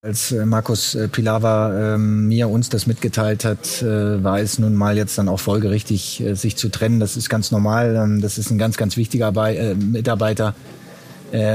Als 0.00 0.30
äh, 0.30 0.46
Markus 0.46 0.94
äh, 0.94 1.08
Pilawa 1.08 1.94
äh, 1.94 1.98
mir 1.98 2.48
uns 2.48 2.69
das 2.69 2.86
mitgeteilt 2.86 3.44
hat, 3.44 3.82
äh, 3.82 4.22
war 4.22 4.38
es 4.38 4.60
nun 4.60 4.76
mal 4.76 4.96
jetzt 4.96 5.19
dann 5.19 5.28
auch 5.28 5.40
folgerichtig, 5.40 6.20
äh, 6.20 6.34
sich 6.34 6.56
zu 6.56 6.69
trennen. 6.69 7.00
Das 7.00 7.16
ist 7.16 7.28
ganz 7.28 7.50
normal. 7.50 7.96
Ähm, 7.96 8.20
das 8.20 8.38
ist 8.38 8.52
ein 8.52 8.58
ganz, 8.58 8.76
ganz 8.76 8.96
wichtiger 8.96 9.32
Be 9.32 9.56
äh, 9.56 9.75
Mitarbeiter 9.75 10.54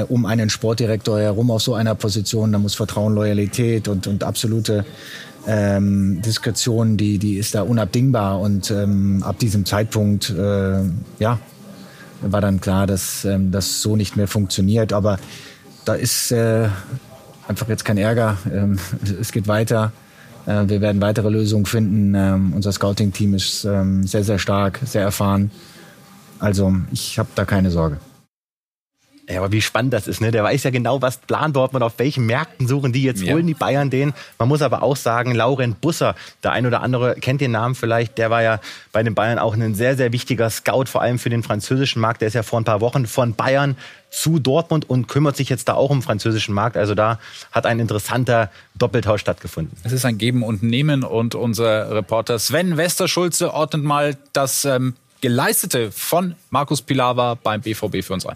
um 0.07 0.27
einen 0.27 0.51
Sportdirektor 0.51 1.19
herum 1.19 1.49
auf 1.49 1.63
so 1.63 1.73
einer 1.73 1.95
Position. 1.95 2.51
Da 2.51 2.59
muss 2.59 2.75
Vertrauen, 2.75 3.15
Loyalität 3.15 3.87
und, 3.87 4.05
und 4.05 4.23
absolute 4.23 4.85
ähm, 5.47 6.21
Diskretion, 6.21 6.97
die, 6.97 7.17
die 7.17 7.37
ist 7.37 7.55
da 7.55 7.63
unabdingbar. 7.63 8.39
Und 8.39 8.71
ähm, 8.71 9.23
ab 9.23 9.39
diesem 9.39 9.65
Zeitpunkt, 9.65 10.29
äh, 10.29 10.83
ja, 11.19 11.39
war 12.21 12.41
dann 12.41 12.61
klar, 12.61 12.87
dass 12.87 13.25
ähm, 13.25 13.51
das 13.51 13.81
so 13.81 13.95
nicht 13.95 14.15
mehr 14.15 14.27
funktioniert. 14.27 14.93
Aber 14.93 15.19
da 15.85 15.93
ist 15.93 16.31
äh, 16.31 16.67
einfach 17.47 17.67
jetzt 17.67 17.85
kein 17.85 17.97
Ärger. 17.97 18.37
Ähm, 18.51 18.79
es 19.21 19.31
geht 19.31 19.47
weiter. 19.47 19.91
Äh, 20.45 20.67
wir 20.67 20.81
werden 20.81 21.01
weitere 21.01 21.29
Lösungen 21.29 21.65
finden. 21.65 22.15
Ähm, 22.15 22.53
unser 22.53 22.71
Scouting-Team 22.71 23.33
ist 23.33 23.65
ähm, 23.65 24.05
sehr, 24.05 24.23
sehr 24.23 24.39
stark, 24.39 24.79
sehr 24.85 25.01
erfahren. 25.01 25.51
Also 26.39 26.73
ich 26.91 27.19
habe 27.19 27.29
da 27.35 27.45
keine 27.45 27.71
Sorge. 27.71 27.97
Ja, 29.29 29.37
aber 29.39 29.53
wie 29.53 29.61
spannend 29.61 29.93
das 29.93 30.07
ist, 30.07 30.19
ne? 30.19 30.31
Der 30.31 30.43
weiß 30.43 30.63
ja 30.63 30.69
genau, 30.69 31.01
was 31.01 31.17
plant 31.17 31.55
Dortmund, 31.55 31.81
auf 31.81 31.93
welchen 31.97 32.25
Märkten 32.25 32.67
suchen 32.67 32.91
die. 32.91 33.03
Jetzt 33.03 33.25
holen 33.25 33.47
die 33.47 33.53
Bayern 33.53 33.89
den. 33.89 34.13
Man 34.37 34.49
muss 34.49 34.61
aber 34.61 34.83
auch 34.83 34.97
sagen, 34.97 35.33
Laurent 35.33 35.79
Busser, 35.79 36.15
der 36.43 36.51
ein 36.51 36.65
oder 36.65 36.81
andere 36.81 37.15
kennt 37.15 37.39
den 37.39 37.51
Namen 37.51 37.73
vielleicht, 37.73 38.17
der 38.17 38.29
war 38.29 38.43
ja 38.43 38.59
bei 38.91 39.01
den 39.01 39.15
Bayern 39.15 39.39
auch 39.39 39.55
ein 39.55 39.75
sehr, 39.75 39.95
sehr 39.95 40.11
wichtiger 40.11 40.49
Scout, 40.49 40.85
vor 40.85 41.01
allem 41.01 41.19
für 41.19 41.29
den 41.29 41.41
französischen 41.41 42.01
Markt. 42.01 42.19
Der 42.19 42.27
ist 42.27 42.33
ja 42.33 42.43
vor 42.43 42.59
ein 42.59 42.65
paar 42.65 42.81
Wochen 42.81 43.05
von 43.05 43.33
Bayern 43.33 43.77
zu 44.09 44.39
Dortmund 44.39 44.89
und 44.89 45.07
kümmert 45.07 45.37
sich 45.37 45.47
jetzt 45.47 45.69
da 45.69 45.75
auch 45.75 45.89
um 45.89 45.99
den 45.99 46.03
französischen 46.03 46.53
Markt. 46.53 46.75
Also 46.75 46.93
da 46.93 47.17
hat 47.53 47.65
ein 47.65 47.79
interessanter 47.79 48.51
Doppeltausch 48.75 49.21
stattgefunden. 49.21 49.77
Es 49.83 49.93
ist 49.93 50.03
ein 50.03 50.17
Geben 50.17 50.43
und 50.43 50.63
Nehmen 50.63 51.03
und 51.03 51.33
unser 51.33 51.95
Reporter 51.95 52.39
Sven 52.39 52.75
Westerschulze 52.75 53.53
ordnet 53.53 53.83
mal 53.83 54.17
das 54.33 54.65
ähm, 54.65 54.95
Geleistete 55.21 55.93
von 55.93 56.35
Markus 56.49 56.81
Pilawa 56.81 57.35
beim 57.35 57.61
BVB 57.61 58.03
für 58.03 58.13
uns 58.13 58.25
ein. 58.25 58.35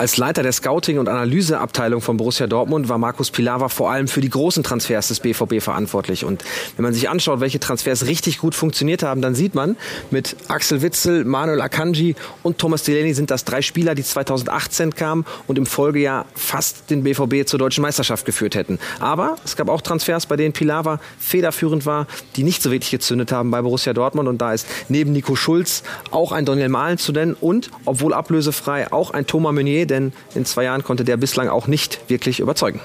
Als 0.00 0.16
Leiter 0.16 0.42
der 0.42 0.52
Scouting- 0.52 0.98
und 0.98 1.10
Analyseabteilung 1.10 2.00
von 2.00 2.16
Borussia 2.16 2.46
Dortmund 2.46 2.88
war 2.88 2.96
Markus 2.96 3.30
Pilawa 3.30 3.68
vor 3.68 3.90
allem 3.90 4.08
für 4.08 4.22
die 4.22 4.30
großen 4.30 4.62
Transfers 4.62 5.08
des 5.08 5.20
BVB 5.20 5.60
verantwortlich. 5.60 6.24
Und 6.24 6.42
wenn 6.76 6.84
man 6.84 6.94
sich 6.94 7.10
anschaut, 7.10 7.40
welche 7.40 7.60
Transfers 7.60 8.06
richtig 8.06 8.38
gut 8.38 8.54
funktioniert 8.54 9.02
haben, 9.02 9.20
dann 9.20 9.34
sieht 9.34 9.54
man, 9.54 9.76
mit 10.10 10.36
Axel 10.48 10.80
Witzel, 10.80 11.26
Manuel 11.26 11.60
Akanji 11.60 12.16
und 12.42 12.56
Thomas 12.56 12.82
Delaney 12.84 13.12
sind 13.12 13.30
das 13.30 13.44
drei 13.44 13.60
Spieler, 13.60 13.94
die 13.94 14.02
2018 14.02 14.94
kamen 14.94 15.26
und 15.46 15.58
im 15.58 15.66
Folgejahr 15.66 16.24
fast 16.34 16.88
den 16.88 17.02
BVB 17.02 17.46
zur 17.46 17.58
deutschen 17.58 17.82
Meisterschaft 17.82 18.24
geführt 18.24 18.54
hätten. 18.54 18.78
Aber 19.00 19.36
es 19.44 19.54
gab 19.54 19.68
auch 19.68 19.82
Transfers, 19.82 20.24
bei 20.24 20.36
denen 20.36 20.54
Pilawa 20.54 20.98
federführend 21.18 21.84
war, 21.84 22.06
die 22.36 22.42
nicht 22.42 22.62
so 22.62 22.70
wirklich 22.70 22.90
gezündet 22.90 23.32
haben 23.32 23.50
bei 23.50 23.60
Borussia 23.60 23.92
Dortmund. 23.92 24.30
Und 24.30 24.38
da 24.38 24.54
ist 24.54 24.66
neben 24.88 25.12
Nico 25.12 25.36
Schulz 25.36 25.82
auch 26.10 26.32
ein 26.32 26.46
Daniel 26.46 26.70
Mahlen 26.70 26.96
zu 26.96 27.12
nennen 27.12 27.36
und, 27.38 27.70
obwohl 27.84 28.14
ablösefrei, 28.14 28.90
auch 28.90 29.10
ein 29.10 29.26
Thomas 29.26 29.52
Meunier, 29.52 29.89
denn 29.90 30.12
in 30.34 30.44
zwei 30.44 30.64
Jahren 30.64 30.84
konnte 30.84 31.04
der 31.04 31.16
bislang 31.16 31.48
auch 31.48 31.66
nicht 31.66 32.08
wirklich 32.08 32.40
überzeugen 32.40 32.80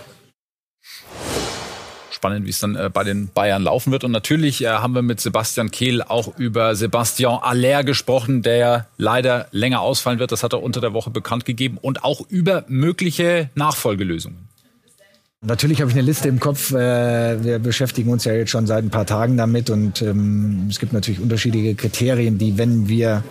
spannend, 2.25 2.45
wie 2.45 2.49
es 2.49 2.59
dann 2.59 2.75
äh, 2.75 2.89
bei 2.91 3.03
den 3.03 3.27
Bayern 3.27 3.61
laufen 3.61 3.91
wird. 3.91 4.03
Und 4.03 4.11
natürlich 4.11 4.63
äh, 4.63 4.67
haben 4.67 4.95
wir 4.95 5.03
mit 5.03 5.19
Sebastian 5.19 5.69
Kehl 5.69 6.01
auch 6.01 6.35
über 6.37 6.75
Sebastian 6.75 7.39
Aller 7.41 7.83
gesprochen, 7.83 8.41
der 8.41 8.87
leider 8.97 9.47
länger 9.51 9.81
ausfallen 9.81 10.17
wird. 10.17 10.31
Das 10.31 10.41
hat 10.41 10.53
er 10.53 10.63
unter 10.63 10.81
der 10.81 10.93
Woche 10.93 11.11
bekannt 11.11 11.45
gegeben. 11.45 11.77
Und 11.79 12.03
auch 12.03 12.21
über 12.27 12.65
mögliche 12.67 13.51
Nachfolgelösungen. 13.53 14.49
Natürlich 15.41 15.81
habe 15.81 15.91
ich 15.91 15.97
eine 15.97 16.05
Liste 16.05 16.27
im 16.27 16.39
Kopf. 16.39 16.71
Äh, 16.71 17.43
wir 17.43 17.59
beschäftigen 17.59 18.09
uns 18.09 18.25
ja 18.25 18.33
jetzt 18.33 18.49
schon 18.49 18.65
seit 18.65 18.83
ein 18.83 18.89
paar 18.89 19.05
Tagen 19.05 19.37
damit. 19.37 19.69
Und 19.69 20.01
ähm, 20.01 20.65
es 20.69 20.79
gibt 20.79 20.93
natürlich 20.93 21.19
unterschiedliche 21.19 21.75
Kriterien, 21.75 22.39
die, 22.39 22.57
wenn 22.57 22.87
wir 22.87 23.23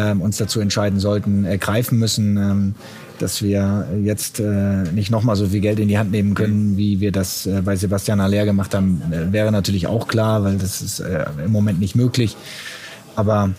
ähm, 0.00 0.20
uns 0.20 0.36
dazu 0.36 0.60
entscheiden 0.60 1.00
sollten, 1.00 1.44
ergreifen 1.44 1.98
müssen. 1.98 2.36
Ähm, 2.36 2.74
dass 3.20 3.42
wir 3.42 3.86
jetzt 4.02 4.40
äh, 4.40 4.84
nicht 4.94 5.10
nochmal 5.10 5.36
so 5.36 5.46
viel 5.46 5.60
Geld 5.60 5.78
in 5.78 5.88
die 5.88 5.98
Hand 5.98 6.10
nehmen 6.10 6.34
können, 6.34 6.76
wie 6.76 7.00
wir 7.00 7.12
das 7.12 7.46
äh, 7.46 7.60
bei 7.62 7.76
Sebastian 7.76 8.20
Aller 8.20 8.46
gemacht 8.46 8.74
haben, 8.74 9.02
äh, 9.10 9.30
wäre 9.32 9.52
natürlich 9.52 9.86
auch 9.86 10.08
klar, 10.08 10.42
weil 10.42 10.56
das 10.56 10.80
ist 10.80 11.00
äh, 11.00 11.26
im 11.44 11.52
Moment 11.52 11.80
nicht 11.80 11.94
möglich. 11.94 12.36
Aber 13.16 13.50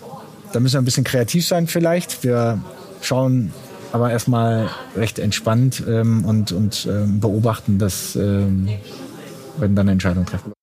da 0.52 0.60
müssen 0.60 0.76
wir 0.76 0.82
ein 0.82 0.86
bisschen 0.86 1.04
kreativ 1.04 1.46
sein 1.46 1.68
vielleicht. 1.68 2.24
Wir 2.24 2.60
schauen 3.02 3.52
aber 3.92 4.12
erstmal 4.12 4.70
recht 4.96 5.20
entspannt 5.20 5.84
ähm, 5.88 6.26
und, 6.26 6.52
und 6.52 6.88
ähm, 6.90 7.20
beobachten 7.20 7.78
das, 7.78 8.16
ähm, 8.16 8.68
werden 9.58 9.76
dann 9.76 9.86
eine 9.86 9.92
Entscheidung 9.92 10.26
treffen. 10.26 10.54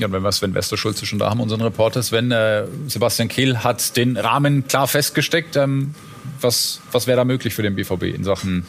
Ja, 0.00 0.06
und 0.06 0.12
wenn 0.14 0.22
wir 0.22 0.32
Sven 0.32 0.54
Westerschulze 0.54 1.04
schon 1.04 1.18
da 1.18 1.28
haben, 1.28 1.40
unseren 1.40 1.60
Reporter 1.60 2.02
Sven, 2.02 2.30
äh, 2.30 2.64
Sebastian 2.86 3.28
Kehl 3.28 3.62
hat 3.62 3.96
den 3.98 4.16
Rahmen 4.16 4.66
klar 4.66 4.88
festgesteckt. 4.88 5.56
Ähm, 5.56 5.94
was 6.40 6.80
was 6.90 7.06
wäre 7.06 7.18
da 7.18 7.24
möglich 7.24 7.54
für 7.54 7.62
den 7.62 7.74
BVB 7.74 8.04
in 8.14 8.24
Sachen 8.24 8.64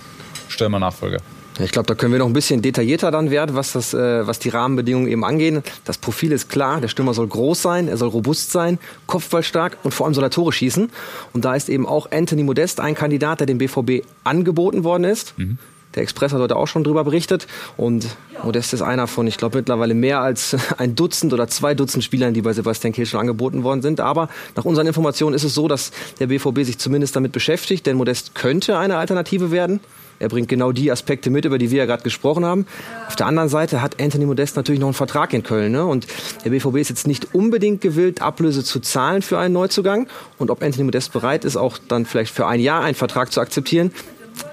Stürmernachfolger? 0.49 1.19
Ich 1.59 1.71
glaube, 1.71 1.87
da 1.87 1.95
können 1.95 2.11
wir 2.11 2.19
noch 2.19 2.27
ein 2.27 2.33
bisschen 2.33 2.61
detaillierter 2.61 3.11
dann 3.11 3.29
werden, 3.29 3.55
was, 3.55 3.73
das, 3.73 3.93
äh, 3.93 4.25
was 4.25 4.39
die 4.39 4.49
Rahmenbedingungen 4.49 5.07
eben 5.07 5.23
angehen. 5.23 5.63
Das 5.85 5.97
Profil 5.97 6.31
ist 6.31 6.49
klar, 6.49 6.81
der 6.81 6.87
Stürmer 6.87 7.13
soll 7.13 7.27
groß 7.27 7.61
sein, 7.61 7.87
er 7.87 7.97
soll 7.97 8.09
robust 8.09 8.51
sein, 8.51 8.79
kopfballstark 9.05 9.77
und 9.83 9.93
vor 9.93 10.05
allem 10.05 10.13
soll 10.13 10.23
er 10.23 10.29
Tore 10.29 10.51
schießen. 10.51 10.89
Und 11.33 11.45
da 11.45 11.55
ist 11.55 11.69
eben 11.69 11.85
auch 11.85 12.11
Anthony 12.11 12.43
Modest 12.43 12.79
ein 12.79 12.95
Kandidat, 12.95 13.41
der 13.41 13.47
dem 13.47 13.57
BVB 13.57 14.05
angeboten 14.23 14.83
worden 14.83 15.03
ist. 15.05 15.37
Mhm. 15.37 15.57
Der 15.95 16.03
Express 16.03 16.31
hat 16.33 16.39
heute 16.39 16.55
auch 16.55 16.67
schon 16.67 16.83
drüber 16.83 17.03
berichtet. 17.03 17.47
Und 17.77 18.07
Modest 18.43 18.73
ist 18.73 18.81
einer 18.81 19.07
von, 19.07 19.27
ich 19.27 19.37
glaube, 19.37 19.57
mittlerweile 19.57 19.93
mehr 19.93 20.21
als 20.21 20.55
ein 20.77 20.95
Dutzend 20.95 21.33
oder 21.33 21.47
zwei 21.47 21.73
Dutzend 21.73 22.03
Spielern, 22.03 22.33
die 22.33 22.41
bei 22.41 22.53
Sebastian 22.53 22.93
Kehl 22.93 23.05
schon 23.05 23.19
angeboten 23.19 23.63
worden 23.63 23.81
sind. 23.81 23.99
Aber 23.99 24.29
nach 24.55 24.65
unseren 24.65 24.87
Informationen 24.87 25.35
ist 25.35 25.43
es 25.43 25.53
so, 25.53 25.67
dass 25.67 25.91
der 26.19 26.27
BVB 26.27 26.63
sich 26.63 26.77
zumindest 26.77 27.15
damit 27.15 27.31
beschäftigt, 27.31 27.85
denn 27.85 27.97
Modest 27.97 28.35
könnte 28.35 28.77
eine 28.77 28.97
Alternative 28.97 29.51
werden. 29.51 29.81
Er 30.21 30.29
bringt 30.29 30.47
genau 30.47 30.71
die 30.71 30.91
Aspekte 30.91 31.31
mit, 31.31 31.45
über 31.45 31.57
die 31.57 31.71
wir 31.71 31.79
ja 31.79 31.85
gerade 31.87 32.03
gesprochen 32.03 32.45
haben. 32.45 32.67
Auf 33.07 33.15
der 33.15 33.25
anderen 33.25 33.49
Seite 33.49 33.81
hat 33.81 33.99
Anthony 33.99 34.27
Modest 34.27 34.55
natürlich 34.55 34.79
noch 34.79 34.87
einen 34.87 34.93
Vertrag 34.93 35.33
in 35.33 35.41
Köln. 35.41 35.71
Ne? 35.71 35.83
Und 35.83 36.05
der 36.45 36.51
BVB 36.51 36.75
ist 36.75 36.89
jetzt 36.89 37.07
nicht 37.07 37.33
unbedingt 37.33 37.81
gewillt, 37.81 38.21
Ablöse 38.21 38.63
zu 38.63 38.79
zahlen 38.81 39.23
für 39.23 39.39
einen 39.39 39.55
Neuzugang. 39.55 40.07
Und 40.37 40.51
ob 40.51 40.61
Anthony 40.61 40.83
Modest 40.83 41.11
bereit 41.11 41.43
ist, 41.43 41.57
auch 41.57 41.79
dann 41.87 42.05
vielleicht 42.05 42.35
für 42.35 42.45
ein 42.45 42.59
Jahr 42.59 42.83
einen 42.83 42.93
Vertrag 42.93 43.31
zu 43.31 43.41
akzeptieren, 43.41 43.91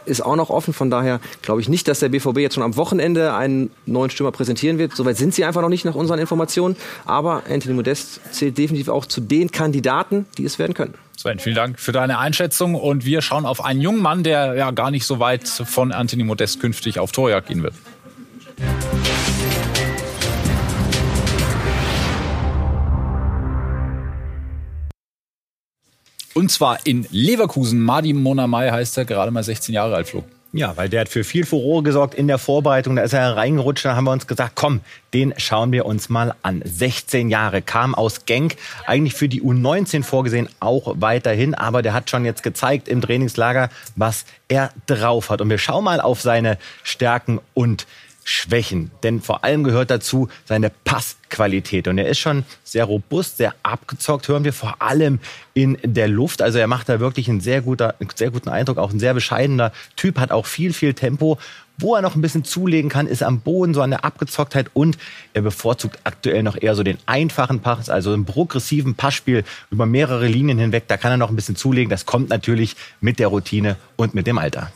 ist 0.06 0.20
auch 0.20 0.36
noch 0.36 0.50
offen. 0.50 0.72
Von 0.72 0.90
daher 0.90 1.20
glaube 1.42 1.60
ich 1.60 1.68
nicht, 1.68 1.88
dass 1.88 2.00
der 2.00 2.08
BVB 2.08 2.38
jetzt 2.38 2.54
schon 2.54 2.62
am 2.62 2.76
Wochenende 2.76 3.34
einen 3.34 3.70
neuen 3.86 4.10
Stürmer 4.10 4.32
präsentieren 4.32 4.78
wird. 4.78 4.94
Soweit 4.94 5.16
sind 5.16 5.34
sie 5.34 5.44
einfach 5.44 5.62
noch 5.62 5.68
nicht 5.68 5.84
nach 5.84 5.94
unseren 5.94 6.18
Informationen. 6.18 6.76
Aber 7.04 7.42
Anthony 7.48 7.74
Modest 7.74 8.20
zählt 8.32 8.58
definitiv 8.58 8.88
auch 8.88 9.06
zu 9.06 9.20
den 9.20 9.50
Kandidaten, 9.50 10.26
die 10.36 10.44
es 10.44 10.58
werden 10.58 10.74
können. 10.74 10.94
Sven, 11.16 11.38
vielen 11.40 11.56
Dank 11.56 11.80
für 11.80 11.92
deine 11.92 12.18
Einschätzung. 12.18 12.74
Und 12.74 13.04
wir 13.04 13.22
schauen 13.22 13.44
auf 13.44 13.64
einen 13.64 13.80
jungen 13.80 14.00
Mann, 14.00 14.22
der 14.22 14.54
ja 14.54 14.70
gar 14.70 14.90
nicht 14.90 15.04
so 15.04 15.18
weit 15.18 15.48
von 15.48 15.92
Anthony 15.92 16.24
Modest 16.24 16.60
künftig 16.60 16.98
auf 16.98 17.12
Torjagd 17.12 17.48
gehen 17.48 17.62
wird. 17.62 17.74
Und 26.38 26.52
zwar 26.52 26.78
in 26.84 27.04
Leverkusen. 27.10 27.80
Madi 27.82 28.12
Monamai 28.12 28.70
heißt 28.70 28.96
er, 28.96 29.04
gerade 29.04 29.32
mal 29.32 29.42
16 29.42 29.74
Jahre 29.74 29.96
alt, 29.96 30.06
Flo. 30.06 30.22
Ja, 30.52 30.76
weil 30.76 30.88
der 30.88 31.00
hat 31.00 31.08
für 31.08 31.24
viel 31.24 31.44
Furore 31.44 31.82
gesorgt 31.82 32.14
in 32.14 32.28
der 32.28 32.38
Vorbereitung. 32.38 32.94
Da 32.94 33.02
ist 33.02 33.12
er 33.12 33.36
reingerutscht. 33.36 33.84
Da 33.84 33.96
haben 33.96 34.04
wir 34.04 34.12
uns 34.12 34.28
gesagt, 34.28 34.52
komm, 34.54 34.80
den 35.12 35.34
schauen 35.36 35.72
wir 35.72 35.84
uns 35.84 36.08
mal 36.08 36.36
an. 36.42 36.62
16 36.64 37.28
Jahre, 37.28 37.60
kam 37.60 37.92
aus 37.96 38.24
Genk, 38.24 38.54
eigentlich 38.86 39.14
für 39.14 39.28
die 39.28 39.42
U19 39.42 40.04
vorgesehen, 40.04 40.48
auch 40.60 40.94
weiterhin. 41.00 41.56
Aber 41.56 41.82
der 41.82 41.92
hat 41.92 42.08
schon 42.08 42.24
jetzt 42.24 42.44
gezeigt 42.44 42.86
im 42.86 43.00
Trainingslager, 43.00 43.68
was 43.96 44.24
er 44.46 44.70
drauf 44.86 45.30
hat. 45.30 45.40
Und 45.40 45.50
wir 45.50 45.58
schauen 45.58 45.82
mal 45.82 46.00
auf 46.00 46.20
seine 46.20 46.56
Stärken 46.84 47.40
und 47.52 47.88
Schwächen. 48.28 48.90
Denn 49.02 49.22
vor 49.22 49.42
allem 49.42 49.64
gehört 49.64 49.90
dazu 49.90 50.28
seine 50.44 50.70
Passqualität. 50.84 51.88
Und 51.88 51.96
er 51.96 52.08
ist 52.08 52.18
schon 52.18 52.44
sehr 52.62 52.84
robust, 52.84 53.38
sehr 53.38 53.54
abgezockt, 53.62 54.28
hören 54.28 54.44
wir 54.44 54.52
vor 54.52 54.82
allem 54.82 55.18
in 55.54 55.78
der 55.82 56.08
Luft. 56.08 56.42
Also 56.42 56.58
er 56.58 56.66
macht 56.66 56.90
da 56.90 57.00
wirklich 57.00 57.30
einen 57.30 57.40
sehr, 57.40 57.62
guter, 57.62 57.94
sehr 58.14 58.30
guten 58.30 58.50
Eindruck. 58.50 58.76
Auch 58.76 58.92
ein 58.92 59.00
sehr 59.00 59.14
bescheidener 59.14 59.72
Typ, 59.96 60.18
hat 60.18 60.30
auch 60.30 60.44
viel, 60.44 60.74
viel 60.74 60.92
Tempo. 60.92 61.38
Wo 61.78 61.94
er 61.94 62.02
noch 62.02 62.16
ein 62.16 62.20
bisschen 62.20 62.44
zulegen 62.44 62.90
kann, 62.90 63.06
ist 63.06 63.22
am 63.22 63.40
Boden 63.40 63.72
so 63.72 63.80
an 63.80 63.90
der 63.90 64.04
Abgezocktheit 64.04 64.70
und 64.74 64.98
er 65.32 65.42
bevorzugt 65.42 66.00
aktuell 66.04 66.42
noch 66.42 66.60
eher 66.60 66.74
so 66.74 66.82
den 66.82 66.98
einfachen 67.06 67.60
Pass, 67.60 67.88
also 67.88 68.12
einen 68.12 68.26
progressiven 68.26 68.94
Passspiel 68.94 69.42
über 69.70 69.86
mehrere 69.86 70.26
Linien 70.26 70.58
hinweg. 70.58 70.84
Da 70.88 70.98
kann 70.98 71.12
er 71.12 71.16
noch 71.16 71.30
ein 71.30 71.36
bisschen 71.36 71.56
zulegen. 71.56 71.88
Das 71.88 72.04
kommt 72.04 72.28
natürlich 72.28 72.76
mit 73.00 73.18
der 73.20 73.28
Routine 73.28 73.76
und 73.96 74.14
mit 74.14 74.26
dem 74.26 74.36
Alter. 74.36 74.70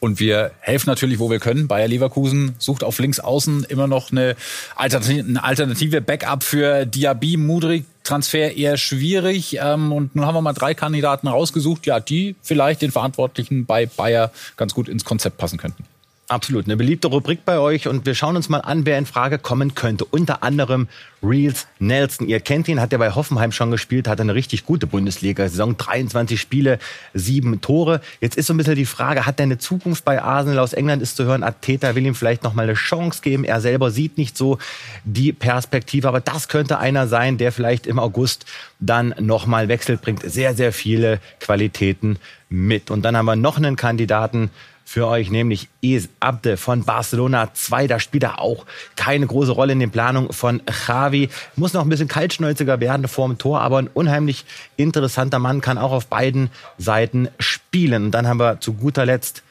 Und 0.00 0.20
wir 0.20 0.50
helfen 0.60 0.90
natürlich, 0.90 1.18
wo 1.18 1.30
wir 1.30 1.38
können. 1.38 1.68
Bayer 1.68 1.88
Leverkusen 1.88 2.54
sucht 2.58 2.84
auf 2.84 2.98
links 2.98 3.20
außen 3.20 3.64
immer 3.64 3.86
noch 3.86 4.12
eine 4.12 4.36
alternative, 4.76 5.26
eine 5.26 5.42
alternative 5.42 6.00
Backup 6.00 6.42
für 6.42 6.86
Diaby, 6.86 7.36
Mudrik. 7.36 7.84
Transfer 8.02 8.54
eher 8.54 8.76
schwierig. 8.76 9.58
Ähm, 9.62 9.90
und 9.90 10.14
nun 10.14 10.26
haben 10.26 10.34
wir 10.34 10.42
mal 10.42 10.52
drei 10.52 10.74
Kandidaten 10.74 11.26
rausgesucht, 11.26 11.86
ja, 11.86 12.00
die 12.00 12.36
vielleicht 12.42 12.82
den 12.82 12.90
Verantwortlichen 12.90 13.64
bei 13.64 13.86
Bayer 13.86 14.30
ganz 14.56 14.74
gut 14.74 14.88
ins 14.88 15.06
Konzept 15.06 15.38
passen 15.38 15.56
könnten. 15.58 15.84
Absolut, 16.26 16.64
eine 16.64 16.78
beliebte 16.78 17.08
Rubrik 17.08 17.44
bei 17.44 17.58
euch 17.58 17.86
und 17.86 18.06
wir 18.06 18.14
schauen 18.14 18.34
uns 18.34 18.48
mal 18.48 18.60
an, 18.60 18.86
wer 18.86 18.96
in 18.96 19.04
Frage 19.04 19.38
kommen 19.38 19.74
könnte. 19.74 20.06
Unter 20.06 20.42
anderem 20.42 20.88
Reels 21.22 21.66
Nelson. 21.78 22.28
Ihr 22.28 22.40
kennt 22.40 22.66
ihn, 22.66 22.80
hat 22.80 22.92
ja 22.92 22.98
bei 22.98 23.10
Hoffenheim 23.10 23.52
schon 23.52 23.70
gespielt, 23.70 24.08
hat 24.08 24.20
eine 24.20 24.34
richtig 24.34 24.64
gute 24.64 24.86
Bundesliga-Saison, 24.86 25.76
23 25.76 26.40
Spiele, 26.40 26.78
sieben 27.12 27.60
Tore. 27.60 28.00
Jetzt 28.20 28.38
ist 28.38 28.46
so 28.46 28.54
ein 28.54 28.56
bisschen 28.56 28.74
die 28.74 28.86
Frage, 28.86 29.26
hat 29.26 29.38
er 29.38 29.44
eine 29.44 29.58
Zukunft 29.58 30.06
bei 30.06 30.22
Arsenal? 30.22 30.60
Aus 30.60 30.72
England 30.72 31.02
ist 31.02 31.16
zu 31.16 31.24
hören, 31.24 31.42
Ateta 31.42 31.94
will 31.94 32.06
ihm 32.06 32.14
vielleicht 32.14 32.42
noch 32.42 32.54
mal 32.54 32.62
eine 32.62 32.74
Chance 32.74 33.20
geben. 33.22 33.44
Er 33.44 33.60
selber 33.60 33.90
sieht 33.90 34.16
nicht 34.16 34.36
so 34.38 34.58
die 35.04 35.32
Perspektive, 35.32 36.08
aber 36.08 36.20
das 36.20 36.48
könnte 36.48 36.78
einer 36.78 37.06
sein, 37.06 37.36
der 37.36 37.52
vielleicht 37.52 37.86
im 37.86 37.98
August 37.98 38.46
dann 38.80 39.14
noch 39.18 39.46
mal 39.46 39.68
wechselt, 39.68 40.00
bringt 40.00 40.22
sehr, 40.22 40.54
sehr 40.54 40.72
viele 40.72 41.20
Qualitäten 41.40 42.18
mit. 42.54 42.90
Und 42.90 43.02
dann 43.02 43.16
haben 43.16 43.26
wir 43.26 43.36
noch 43.36 43.56
einen 43.56 43.76
Kandidaten, 43.76 44.50
für 44.84 45.08
euch, 45.08 45.30
nämlich 45.30 45.68
Es 45.82 46.08
Abde 46.20 46.56
von 46.56 46.84
Barcelona 46.84 47.52
2. 47.52 47.86
Da 47.86 47.98
spielt 47.98 48.22
er 48.22 48.40
auch 48.40 48.66
keine 48.96 49.26
große 49.26 49.52
Rolle 49.52 49.72
in 49.72 49.80
den 49.80 49.90
Planungen 49.90 50.32
von 50.32 50.62
Javi. 50.86 51.30
Muss 51.56 51.72
noch 51.72 51.82
ein 51.82 51.88
bisschen 51.88 52.08
kaltschnäuziger 52.08 52.80
werden 52.80 53.08
vor 53.08 53.26
dem 53.26 53.38
Tor, 53.38 53.60
aber 53.60 53.78
ein 53.78 53.88
unheimlich 53.92 54.44
interessanter 54.76 55.38
Mann, 55.38 55.62
kann 55.62 55.78
auch 55.78 55.92
auf 55.92 56.06
beiden 56.06 56.50
Seiten 56.78 57.28
spielen. 57.38 58.06
Und 58.06 58.10
dann 58.10 58.28
haben 58.28 58.38
wir 58.38 58.60
zu 58.60 58.74
guter 58.74 59.06
Letzt 59.06 59.42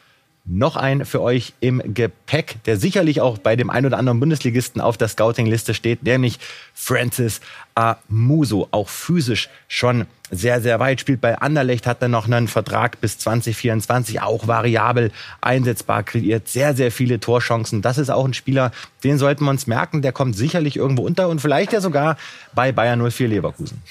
noch 0.46 0.76
ein 0.76 1.06
für 1.06 1.22
euch 1.22 1.54
im 1.62 1.82
Gepäck, 1.94 2.58
der 2.66 2.78
sicherlich 2.78 3.22
auch 3.22 3.38
bei 3.38 3.56
dem 3.56 3.70
ein 3.70 3.86
oder 3.86 3.98
anderen 3.98 4.20
Bundesligisten 4.20 4.82
auf 4.82 4.98
der 4.98 5.08
Scouting-Liste 5.08 5.74
steht, 5.74 6.04
nämlich 6.04 6.38
Francis 6.74 7.40
Amuso, 7.76 8.68
auch 8.72 8.90
physisch 8.90 9.50
schon 9.68 10.06
sehr, 10.30 10.62
sehr 10.62 10.80
weit, 10.80 11.00
spielt 11.00 11.22
bei 11.22 11.38
Anderlecht, 11.38 11.88
hat 11.88 12.02
dann 12.02 12.12
noch 12.12 12.26
einen 12.26 12.48
Vertrag 12.48 13.00
bis 13.00 13.18
2024, 13.20 14.22
auch 14.22 14.48
variabel 14.48 15.12
einsetzbar, 15.40 16.04
kreiert 16.04 16.50
sehr, 16.50 16.76
sehr 16.76 16.92
viele 16.92 17.20
Torchancen. 17.20 17.82
Das 17.82 17.98
ist 17.98 18.10
auch 18.10 18.26
ein 18.26 18.34
Spieler, 18.34 18.72
den 19.04 19.18
sollten 19.18 19.46
wir 19.46 19.52
uns 19.52 19.66
merken, 19.68 20.02
der 20.02 20.12
kommt 20.12 20.36
sicherlich 20.36 20.76
irgendwo 20.76 21.04
unter 21.04 21.30
und 21.30 21.40
vielleicht 21.40 21.72
ja 21.72 21.80
sogar 21.80 22.18
bei 22.54 22.72
Bayern 22.72 23.10
04 23.10 23.30
Leverkusen. 23.30 23.82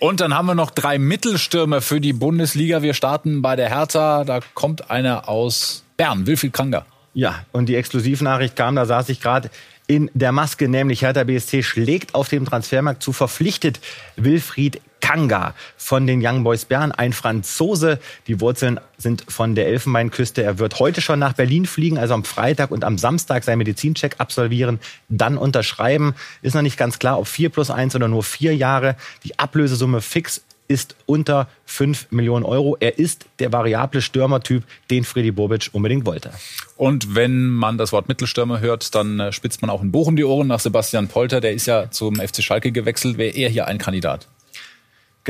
Und 0.00 0.20
dann 0.20 0.34
haben 0.34 0.46
wir 0.46 0.54
noch 0.54 0.70
drei 0.70 0.98
Mittelstürmer 0.98 1.82
für 1.82 2.00
die 2.00 2.14
Bundesliga. 2.14 2.80
Wir 2.80 2.94
starten 2.94 3.42
bei 3.42 3.54
der 3.54 3.68
Hertha. 3.68 4.24
Da 4.24 4.40
kommt 4.54 4.90
einer 4.90 5.28
aus 5.28 5.84
Bern, 5.98 6.26
Wilfried 6.26 6.54
Kranger. 6.54 6.86
Ja, 7.12 7.44
und 7.52 7.66
die 7.66 7.76
Exklusivnachricht 7.76 8.56
kam, 8.56 8.76
da 8.76 8.86
saß 8.86 9.10
ich 9.10 9.20
gerade 9.20 9.50
in 9.90 10.08
der 10.14 10.30
Maske, 10.30 10.68
nämlich 10.68 11.02
Hertha 11.02 11.24
BSC 11.24 11.64
schlägt 11.64 12.14
auf 12.14 12.28
dem 12.28 12.44
Transfermarkt 12.44 13.02
zu, 13.02 13.12
verpflichtet 13.12 13.80
Wilfried 14.14 14.80
Kanga 15.00 15.52
von 15.76 16.06
den 16.06 16.24
Young 16.24 16.44
Boys 16.44 16.64
Bern, 16.64 16.92
ein 16.92 17.12
Franzose. 17.12 17.98
Die 18.28 18.40
Wurzeln 18.40 18.78
sind 18.98 19.24
von 19.26 19.56
der 19.56 19.66
Elfenbeinküste. 19.66 20.44
Er 20.44 20.60
wird 20.60 20.78
heute 20.78 21.00
schon 21.00 21.18
nach 21.18 21.32
Berlin 21.32 21.66
fliegen, 21.66 21.98
also 21.98 22.14
am 22.14 22.22
Freitag 22.22 22.70
und 22.70 22.84
am 22.84 22.98
Samstag 22.98 23.42
seinen 23.42 23.58
Medizincheck 23.58 24.14
absolvieren, 24.18 24.78
dann 25.08 25.36
unterschreiben. 25.36 26.14
Ist 26.40 26.54
noch 26.54 26.62
nicht 26.62 26.76
ganz 26.76 27.00
klar, 27.00 27.18
ob 27.18 27.26
vier 27.26 27.48
plus 27.48 27.72
eins 27.72 27.96
oder 27.96 28.06
nur 28.06 28.22
vier 28.22 28.54
Jahre. 28.54 28.94
Die 29.24 29.40
Ablösesumme 29.40 30.02
fix 30.02 30.44
ist 30.70 30.94
unter 31.04 31.48
5 31.66 32.12
Millionen 32.12 32.44
Euro. 32.44 32.76
Er 32.78 32.98
ist 32.98 33.26
der 33.40 33.52
variable 33.52 34.00
Stürmertyp, 34.00 34.62
den 34.88 35.02
Freddy 35.02 35.32
Bobic 35.32 35.68
unbedingt 35.72 36.06
wollte. 36.06 36.30
Und 36.76 37.16
wenn 37.16 37.48
man 37.48 37.76
das 37.76 37.92
Wort 37.92 38.08
Mittelstürmer 38.08 38.60
hört, 38.60 38.94
dann 38.94 39.18
äh, 39.18 39.32
spitzt 39.32 39.62
man 39.62 39.70
auch 39.70 39.82
in 39.82 39.90
Bochum 39.90 40.14
die 40.14 40.24
Ohren 40.24 40.46
nach 40.46 40.60
Sebastian 40.60 41.08
Polter. 41.08 41.40
Der 41.40 41.52
ist 41.52 41.66
ja 41.66 41.90
zum 41.90 42.16
FC 42.16 42.42
Schalke 42.42 42.70
gewechselt. 42.70 43.18
Wäre 43.18 43.34
er 43.34 43.50
hier 43.50 43.66
ein 43.66 43.78
Kandidat? 43.78 44.28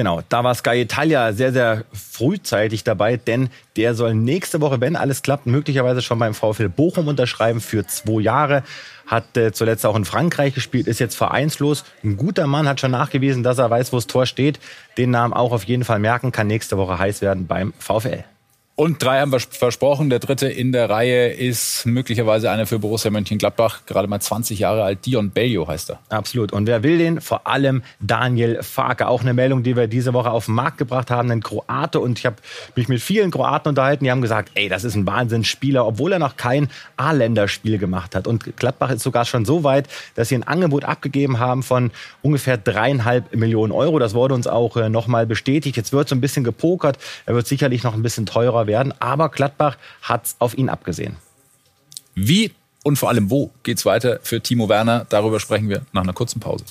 Genau, 0.01 0.23
da 0.31 0.43
war 0.43 0.55
Sky 0.55 0.81
Italia 0.81 1.35
sehr, 1.35 1.53
sehr 1.53 1.85
frühzeitig 1.93 2.85
dabei, 2.85 3.19
denn 3.19 3.51
der 3.77 3.95
soll 3.95 4.15
nächste 4.15 4.63
Woche, 4.63 4.81
wenn 4.81 4.97
alles 4.97 5.21
klappt, 5.21 5.45
möglicherweise 5.45 6.01
schon 6.01 6.19
beim 6.19 6.33
VfL 6.33 6.71
Bochum 6.71 7.07
unterschreiben 7.07 7.61
für 7.61 7.87
zwei 7.87 8.23
Jahre. 8.23 8.63
Hat 9.07 9.37
äh, 9.37 9.53
zuletzt 9.53 9.85
auch 9.85 9.97
in 9.97 10.07
Frankreich 10.07 10.55
gespielt, 10.55 10.87
ist 10.87 11.01
jetzt 11.01 11.17
vereinslos. 11.17 11.85
Ein 12.03 12.17
guter 12.17 12.47
Mann, 12.47 12.67
hat 12.67 12.81
schon 12.81 12.93
nachgewiesen, 12.93 13.43
dass 13.43 13.59
er 13.59 13.69
weiß, 13.69 13.93
wo 13.93 13.99
das 13.99 14.07
Tor 14.07 14.25
steht. 14.25 14.59
Den 14.97 15.11
Namen 15.11 15.35
auch 15.35 15.53
auf 15.53 15.65
jeden 15.65 15.85
Fall 15.85 15.99
merken, 15.99 16.33
kann 16.33 16.47
nächste 16.47 16.79
Woche 16.79 16.99
heiß 16.99 17.21
werden 17.21 17.47
beim 17.47 17.75
VfL. 17.79 18.25
Und 18.81 19.03
drei 19.03 19.21
haben 19.21 19.31
wir 19.31 19.41
versprochen. 19.41 20.09
Der 20.09 20.21
dritte 20.21 20.49
in 20.49 20.73
der 20.73 20.89
Reihe 20.89 21.35
ist 21.35 21.85
möglicherweise 21.85 22.51
einer 22.51 22.65
für 22.65 22.79
Borussia 22.79 23.11
Mönchengladbach. 23.11 23.81
Gerade 23.85 24.09
mal 24.09 24.21
20 24.21 24.59
Jahre 24.59 24.85
alt. 24.85 25.05
Dion 25.05 25.29
Bellio 25.29 25.69
heißt 25.69 25.91
er. 25.91 25.99
Absolut. 26.09 26.51
Und 26.51 26.67
wer 26.67 26.83
will 26.83 26.97
den? 26.97 27.21
Vor 27.21 27.47
allem 27.47 27.83
Daniel 28.01 28.63
Farke. 28.63 29.09
Auch 29.09 29.21
eine 29.21 29.35
Meldung, 29.35 29.63
die 29.63 29.77
wir 29.77 29.87
diese 29.87 30.15
Woche 30.15 30.31
auf 30.31 30.47
den 30.47 30.55
Markt 30.55 30.79
gebracht 30.79 31.11
haben. 31.11 31.31
Ein 31.31 31.43
Kroate. 31.43 32.01
Und 32.01 32.19
ich 32.19 32.25
habe 32.25 32.37
mich 32.75 32.89
mit 32.89 33.03
vielen 33.03 33.31
Kroaten 33.31 33.69
unterhalten. 33.69 34.05
Die 34.05 34.11
haben 34.11 34.23
gesagt, 34.23 34.53
ey, 34.55 34.71
das 34.71 34.85
ist 34.85 34.95
ein 34.95 35.07
Wahnsinnsspieler, 35.07 35.87
obwohl 35.87 36.13
er 36.13 36.19
noch 36.19 36.39
kein 36.39 36.71
A-Länderspiel 36.97 37.77
gemacht 37.77 38.15
hat. 38.15 38.27
Und 38.27 38.57
Gladbach 38.57 38.93
ist 38.93 39.03
sogar 39.03 39.27
schon 39.27 39.45
so 39.45 39.63
weit, 39.63 39.89
dass 40.15 40.31
sie 40.31 40.37
ein 40.37 40.45
Angebot 40.45 40.87
abgegeben 40.87 41.39
haben 41.39 41.63
von 41.63 41.91
ungefähr 42.23 42.57
dreieinhalb 42.57 43.37
Millionen 43.37 43.73
Euro. 43.73 43.99
Das 43.99 44.15
wurde 44.15 44.33
uns 44.33 44.47
auch 44.47 44.79
äh, 44.79 44.89
nochmal 44.89 45.27
bestätigt. 45.27 45.77
Jetzt 45.77 45.93
wird 45.93 46.09
so 46.09 46.15
ein 46.15 46.23
bisschen 46.23 46.45
gepokert. 46.45 46.97
Er 47.27 47.35
wird 47.35 47.47
sicherlich 47.47 47.83
noch 47.83 47.93
ein 47.93 48.03
bisschen 48.03 48.25
teurer 48.25 48.67
werden. 48.67 48.70
Aber 48.99 49.29
Gladbach 49.29 49.77
hat 50.03 50.35
auf 50.39 50.57
ihn 50.57 50.69
abgesehen. 50.69 51.17
Wie 52.15 52.53
und 52.83 52.97
vor 52.97 53.09
allem 53.09 53.31
wo 53.31 53.51
geht's 53.63 53.85
weiter 53.85 54.21
für 54.23 54.41
Timo 54.41 54.69
Werner? 54.69 55.07
Darüber 55.09 55.41
sprechen 55.41 55.69
wir 55.69 55.83
nach 55.93 56.03
einer 56.03 56.13
kurzen 56.13 56.41
Pause. 56.41 56.65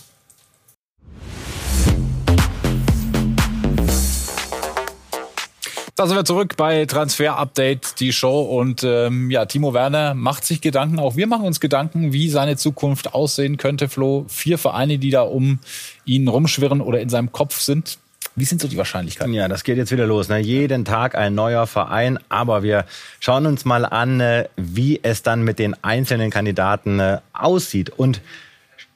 Da 6.00 6.08
sind 6.08 6.16
wir 6.16 6.24
zurück 6.24 6.56
bei 6.56 6.86
Transfer 6.86 7.36
Update, 7.36 8.00
die 8.00 8.14
Show. 8.14 8.42
Und 8.44 8.86
ähm, 8.86 9.30
ja, 9.30 9.46
Timo 9.46 9.74
Werner 9.74 10.14
macht 10.14 10.46
sich 10.46 10.62
Gedanken. 10.62 10.98
Auch 10.98 11.18
wir 11.18 11.28
machen 11.28 11.46
uns 11.46 11.60
Gedanken, 11.60 12.14
wie 12.14 12.30
seine 12.30 12.56
Zukunft 12.56 13.14
aussehen 13.14 13.58
könnte. 13.58 13.90
Flo, 13.90 14.24
vier 14.30 14.58
Vereine, 14.58 14.98
die 14.98 15.10
da 15.10 15.24
um 15.24 15.60
ihn 16.06 16.30
rumschwirren 16.30 16.80
oder 16.80 17.02
in 17.02 17.10
seinem 17.10 17.34
Kopf 17.34 17.60
sind. 17.60 17.98
Wie 18.40 18.46
sind 18.46 18.62
so 18.62 18.70
die 18.70 18.78
Wahrscheinlichkeiten? 18.78 19.34
Ja, 19.34 19.50
das 19.50 19.66
geht 19.66 19.78
jetzt 19.78 19.92
wieder 19.92 20.08
los. 20.08 20.30
Ne? 20.30 20.40
Jeden 20.40 20.86
Tag 20.86 21.16
ein 21.16 21.36
neuer 21.36 21.68
Verein. 21.68 22.20
Aber 22.30 22.64
wir 22.64 22.86
schauen 23.20 23.46
uns 23.46 23.66
mal 23.66 23.84
an, 23.84 24.22
äh, 24.22 24.48
wie 24.56 25.02
es 25.04 25.24
dann 25.24 25.44
mit 25.44 25.60
den 25.60 25.76
einzelnen 25.84 26.30
Kandidaten 26.32 27.00
äh, 27.00 27.18
aussieht. 27.34 27.90
Und 27.90 28.22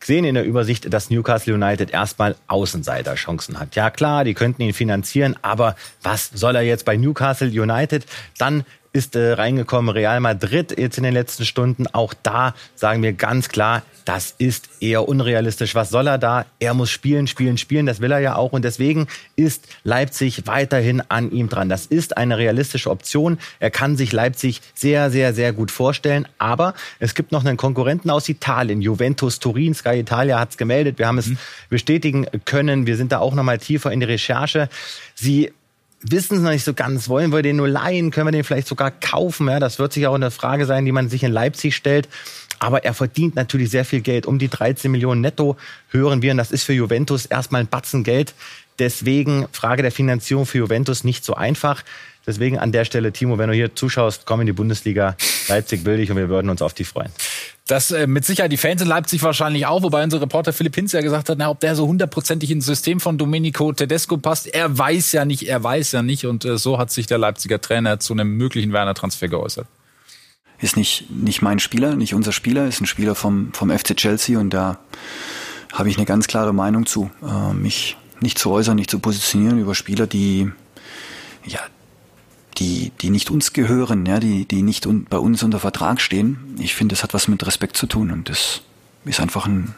sehen 0.01 0.23
in 0.23 0.35
der 0.35 0.45
Übersicht, 0.45 0.93
dass 0.93 1.09
Newcastle 1.09 1.53
United 1.53 1.91
erstmal 1.91 2.35
Außenseiterchancen 2.47 3.59
hat. 3.59 3.75
Ja 3.75 3.89
klar, 3.89 4.23
die 4.23 4.33
könnten 4.33 4.62
ihn 4.62 4.73
finanzieren, 4.73 5.35
aber 5.41 5.75
was 6.01 6.29
soll 6.33 6.55
er 6.55 6.62
jetzt 6.62 6.85
bei 6.85 6.97
Newcastle 6.97 7.47
United? 7.47 8.05
Dann 8.38 8.65
ist 8.93 9.15
äh, 9.15 9.33
reingekommen 9.33 9.89
Real 9.89 10.19
Madrid 10.19 10.77
jetzt 10.77 10.97
in 10.97 11.03
den 11.03 11.13
letzten 11.13 11.45
Stunden. 11.45 11.88
Auch 11.88 12.13
da 12.13 12.53
sagen 12.75 13.01
wir 13.01 13.13
ganz 13.13 13.50
klar, 13.50 13.81
das 14.05 14.35
ist 14.38 14.69
eher 14.81 15.07
unrealistisch. 15.07 15.75
Was 15.75 15.89
soll 15.89 16.07
er 16.07 16.17
da? 16.17 16.45
Er 16.59 16.73
muss 16.73 16.91
spielen, 16.91 17.25
spielen, 17.27 17.57
spielen. 17.57 17.85
Das 17.85 18.01
will 18.01 18.12
er 18.12 18.19
ja 18.19 18.35
auch. 18.35 18.51
Und 18.51 18.63
deswegen 18.63 19.07
ist 19.35 19.67
Leipzig 19.83 20.45
weiterhin 20.45 21.01
an 21.09 21.31
ihm 21.31 21.50
dran. 21.50 21.69
Das 21.69 21.88
ist 21.88 22.17
eine 22.17 22.38
realistische 22.38 22.91
Option. 22.91 23.39
Er 23.59 23.71
kann 23.71 23.97
sich 23.97 24.12
Leipzig 24.12 24.62
sehr, 24.75 25.09
sehr, 25.09 25.33
sehr 25.33 25.53
gut 25.53 25.71
vorstellen. 25.71 26.27
Aber 26.38 26.75
es 27.00 27.15
gibt 27.15 27.31
noch 27.31 27.43
einen 27.43 27.57
Konkurrenten 27.57 28.09
aus 28.09 28.29
Italien, 28.29 28.81
Juventus 28.81 29.39
Turin. 29.39 29.73
Sky 29.73 30.00
Italia 30.00 30.39
hat 30.39 30.51
es 30.51 30.57
gemeldet. 30.57 31.00
Wir 31.00 31.07
haben 31.07 31.17
es 31.17 31.27
mhm. 31.27 31.38
bestätigen 31.69 32.27
können. 32.45 32.85
Wir 32.85 32.97
sind 32.97 33.12
da 33.12 33.19
auch 33.19 33.33
noch 33.33 33.43
mal 33.43 33.57
tiefer 33.57 33.91
in 33.91 34.01
die 34.01 34.05
Recherche. 34.05 34.69
Sie 35.15 35.51
wissen 36.03 36.38
es 36.38 36.43
noch 36.43 36.51
nicht 36.51 36.63
so 36.63 36.74
ganz. 36.74 37.10
Wollen 37.10 37.31
wir 37.31 37.41
den 37.41 37.57
nur 37.57 37.67
leihen? 37.67 38.12
Können 38.12 38.27
wir 38.27 38.31
den 38.31 38.43
vielleicht 38.43 38.67
sogar 38.67 38.91
kaufen? 38.91 39.48
Ja, 39.48 39.60
das 39.60 39.79
wird 39.79 39.93
sich 39.93 40.07
auch 40.07 40.15
eine 40.15 40.31
Frage 40.31 40.65
sein, 40.65 40.86
die 40.86 40.91
man 40.91 41.10
sich 41.10 41.24
in 41.24 41.31
Leipzig 41.31 41.75
stellt. 41.75 42.07
Aber 42.60 42.86
er 42.86 42.93
verdient 42.93 43.36
natürlich 43.36 43.69
sehr 43.69 43.86
viel 43.86 44.01
Geld. 44.01 44.25
Um 44.25 44.39
die 44.39 44.50
13 44.50 44.91
Millionen 44.91 45.22
netto 45.22 45.57
hören 45.89 46.22
wir. 46.22 46.31
Und 46.31 46.38
das 46.38 46.51
ist 46.51 46.63
für 46.63 46.74
Juventus 46.74 47.25
erstmal 47.25 47.62
ein 47.62 47.67
Batzen 47.67 48.03
Geld. 48.03 48.33
Deswegen 48.79 49.48
Frage 49.51 49.81
der 49.81 49.91
Finanzierung 49.91 50.45
für 50.45 50.60
Juventus 50.60 51.03
nicht 51.03 51.25
so 51.25 51.36
einfach. 51.36 51.83
Deswegen 52.25 52.58
an 52.58 52.72
der 52.72 52.86
Stelle, 52.86 53.12
Timo, 53.12 53.38
wenn 53.38 53.50
du 53.50 53.56
hier 53.56 53.76
zuschaust, 53.76 54.26
komm 54.26 54.41
in 54.41 54.47
die 54.47 54.54
Bundesliga. 54.54 55.17
Leipzig 55.50 55.84
will 55.84 55.97
dich 55.97 56.10
und 56.10 56.17
wir 56.17 56.30
würden 56.30 56.50
uns 56.50 56.62
auf 56.62 56.74
dich 56.74 56.88
freuen. 56.88 57.12
Das 57.67 57.91
äh, 57.91 58.08
mit 58.08 58.26
Sicherheit 58.26 58.52
die 58.52 58.58
Fans 58.58 58.82
in 58.82 58.88
Leipzig 58.88 59.24
wahrscheinlich 59.24 59.65
auch, 59.65 59.84
wobei 59.84 60.04
unser 60.04 60.21
Reporter 60.21 60.52
Philipp 60.52 60.76
Hinz 60.76 60.91
ja 60.91 61.02
gesagt 61.02 61.30
hat, 61.30 61.38
na, 61.38 61.50
ob 61.50 61.60
der 61.60 61.76
so 61.76 61.88
hundertprozentig 61.88 62.52
ins 62.52 62.65
System 62.65 63.00
von 63.00 63.17
Domenico 63.17 63.71
Tedesco 63.71 64.17
passt, 64.17 64.47
er 64.47 64.78
weiß 64.78 65.13
ja 65.13 65.24
nicht, 65.26 65.47
er 65.47 65.63
weiß 65.63 65.93
ja 65.93 66.02
nicht 66.02 66.26
und 66.26 66.43
äh, 66.43 66.58
so 66.58 66.78
hat 66.78 66.91
sich 66.91 67.08
der 67.08 67.17
Leipziger 67.17 67.62
Trainer 67.62 68.00
zu 68.00 68.13
einem 68.13 68.36
möglichen 68.36 68.74
Werner-Transfer 68.74 69.30
geäußert. 69.30 69.67
Ist 70.60 70.78
nicht, 70.78 71.10
nicht 71.10 71.41
mein 71.41 71.60
Spieler, 71.60 71.95
nicht 71.95 72.13
unser 72.13 72.32
Spieler, 72.32 72.67
ist 72.67 72.82
ein 72.82 72.86
Spieler 72.86 73.15
vom, 73.15 73.54
vom 73.54 73.69
FC 73.69 73.95
Chelsea 73.95 74.39
und 74.39 74.50
da 74.52 74.80
habe 75.74 75.89
ich 75.89 75.97
eine 75.97 76.06
ganz 76.06 76.28
klare 76.28 76.54
Meinung 76.54 76.86
zu, 76.86 77.12
äh, 77.21 77.54
mich 77.54 77.97
nicht 78.19 78.38
zu 78.38 78.52
äußern, 78.52 78.76
nicht 78.76 78.89
zu 78.89 79.00
positionieren 79.00 79.60
über 79.60 79.76
Spieler, 79.76 80.06
die 80.08 80.52
ja, 81.45 81.60
die, 82.58 82.92
die 83.02 83.10
nicht 83.10 83.32
uns 83.32 83.54
gehören, 83.54 84.06
ja, 84.06 84.20
die, 84.20 84.46
die 84.46 84.62
nicht 84.62 84.86
un, 84.86 85.06
bei 85.06 85.18
uns 85.18 85.44
unter 85.44 85.60
Vertrag 85.60 86.02
stehen. 86.02 86.56
Ich 86.60 86.76
finde, 86.76 86.94
das 86.94 87.04
hat 87.04 87.13
was 87.13 87.28
mit 87.28 87.46
Respekt 87.46 87.78
zu 87.78 87.88
tun 87.88 88.12
und 88.12 88.30
das 88.30 88.62
ist 89.06 89.20
einfach 89.20 89.46
ein, 89.46 89.74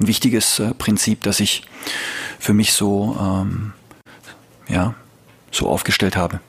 ein 0.00 0.06
wichtiges 0.06 0.58
äh, 0.58 0.74
Prinzip, 0.74 1.22
das 1.22 1.40
ich 1.40 1.62
für 2.38 2.54
mich 2.54 2.72
so, 2.72 3.16
ähm, 3.20 3.72
ja, 4.68 4.94
so 5.50 5.68
aufgestellt 5.68 6.16
habe. 6.16 6.40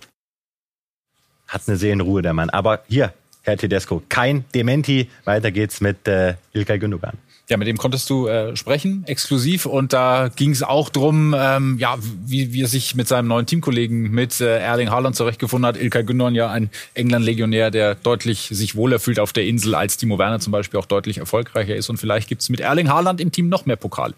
Hat 1.48 1.64
eine 1.68 1.78
Seelenruhe, 1.78 2.22
der 2.22 2.34
Mann. 2.34 2.50
Aber 2.50 2.84
hier, 2.88 3.14
Herr 3.42 3.58
Tedesco, 3.58 4.04
kein 4.10 4.46
Dementi. 4.54 5.10
Weiter 5.26 5.52
geht's 5.52 5.82
mit 5.82 6.08
äh, 6.08 6.36
Ilkay 6.54 6.78
Gündogan. 6.78 7.18
Ja, 7.50 7.58
mit 7.58 7.68
dem 7.68 7.78
konntest 7.78 8.08
du 8.12 8.28
äh, 8.28 8.56
sprechen, 8.56 9.04
exklusiv. 9.08 9.66
Und 9.66 9.92
da 9.92 10.30
ging 10.36 10.52
es 10.52 10.62
auch 10.62 10.90
drum, 10.90 11.36
ähm, 11.36 11.78
ja, 11.80 11.98
wie, 12.24 12.54
wie 12.54 12.62
er 12.62 12.68
sich 12.68 12.94
mit 12.94 13.08
seinem 13.08 13.28
neuen 13.28 13.48
Teamkollegen, 13.48 14.12
mit 14.12 14.40
äh, 14.40 14.60
Erling 14.60 14.92
Haaland 14.92 15.16
zurechtgefunden 15.16 15.66
hat. 15.66 15.76
Ilkay 15.76 16.04
Gündogan 16.04 16.36
ja 16.36 16.52
ein 16.52 16.70
England-Legionär, 16.94 17.72
der 17.72 17.96
deutlich 17.96 18.50
sich 18.52 18.76
wohler 18.76 19.00
fühlt 19.00 19.20
auf 19.20 19.34
der 19.34 19.48
Insel, 19.48 19.74
als 19.74 19.98
Timo 19.98 20.20
Werner 20.20 20.40
zum 20.40 20.52
Beispiel 20.52 20.80
auch 20.80 20.86
deutlich 20.86 21.18
erfolgreicher 21.18 21.76
ist. 21.76 21.90
Und 21.90 21.98
vielleicht 21.98 22.30
gibt's 22.30 22.50
mit 22.50 22.60
Erling 22.60 22.88
Haaland 22.88 23.20
im 23.20 23.32
Team 23.32 23.50
noch 23.50 23.66
mehr 23.66 23.78
Pokale. 23.78 24.14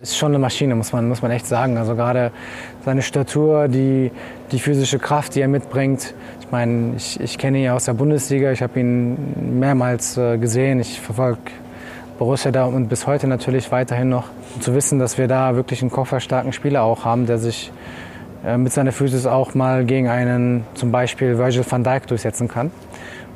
Ist 0.00 0.16
schon 0.16 0.32
eine 0.32 0.40
Maschine, 0.40 0.74
muss 0.74 0.92
man, 0.92 1.08
muss 1.08 1.22
man 1.22 1.30
echt 1.30 1.46
sagen. 1.46 1.78
Also 1.78 1.94
gerade 1.94 2.32
seine 2.84 3.02
Statur, 3.02 3.68
die, 3.68 4.10
die 4.50 4.58
physische 4.58 4.98
Kraft, 4.98 5.36
die 5.36 5.40
er 5.40 5.46
mitbringt. 5.46 6.14
Ich 6.40 6.50
meine, 6.50 6.96
ich, 6.96 7.20
ich 7.20 7.38
kenne 7.38 7.58
ihn 7.58 7.64
ja 7.64 7.74
aus 7.74 7.84
der 7.84 7.94
Bundesliga, 7.94 8.50
ich 8.50 8.60
habe 8.60 8.80
ihn 8.80 9.60
mehrmals 9.60 10.16
äh, 10.16 10.36
gesehen, 10.36 10.80
ich 10.80 11.00
verfolge 11.00 11.40
Borussia 12.24 12.50
da 12.50 12.64
und 12.64 12.88
bis 12.88 13.06
heute 13.06 13.26
natürlich 13.26 13.70
weiterhin 13.70 14.08
noch 14.08 14.24
zu 14.58 14.74
wissen, 14.74 14.98
dass 14.98 15.18
wir 15.18 15.28
da 15.28 15.56
wirklich 15.56 15.82
einen 15.82 15.90
kofferstarken 15.90 16.54
Spieler 16.54 16.82
auch 16.82 17.04
haben, 17.04 17.26
der 17.26 17.36
sich 17.36 17.70
äh, 18.46 18.56
mit 18.56 18.72
seiner 18.72 18.92
Physis 18.92 19.26
auch 19.26 19.54
mal 19.54 19.84
gegen 19.84 20.08
einen 20.08 20.64
zum 20.72 20.90
Beispiel 20.90 21.36
Virgil 21.36 21.66
van 21.68 21.84
Dijk 21.84 22.06
durchsetzen 22.06 22.48
kann. 22.48 22.70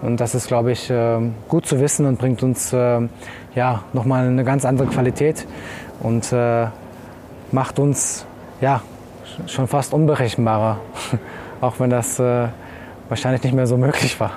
Und 0.01 0.21
das 0.21 0.35
ist, 0.35 0.47
glaube 0.47 0.73
ich, 0.73 0.89
äh, 0.89 1.19
gut 1.49 1.67
zu 1.67 1.81
wissen 1.81 2.07
und 2.07 2.19
bringt 2.19 2.43
uns 2.43 2.73
äh, 2.73 3.01
ja, 3.55 3.83
nochmal 3.93 4.27
eine 4.27 4.43
ganz 4.43 4.65
andere 4.65 4.89
Qualität 4.89 5.47
und 6.01 6.33
macht 7.53 7.79
uns 7.79 8.25
ja, 8.63 8.81
schon 9.49 9.69
fast 9.69 9.93
unberechenbarer, 9.93 10.79
auch 11.61 11.79
wenn 11.79 11.91
das 11.91 12.19
wahrscheinlich 13.09 13.43
nicht 13.43 13.55
mehr 13.55 13.67
so 13.67 13.77
möglich 13.77 14.19
war. 14.19 14.31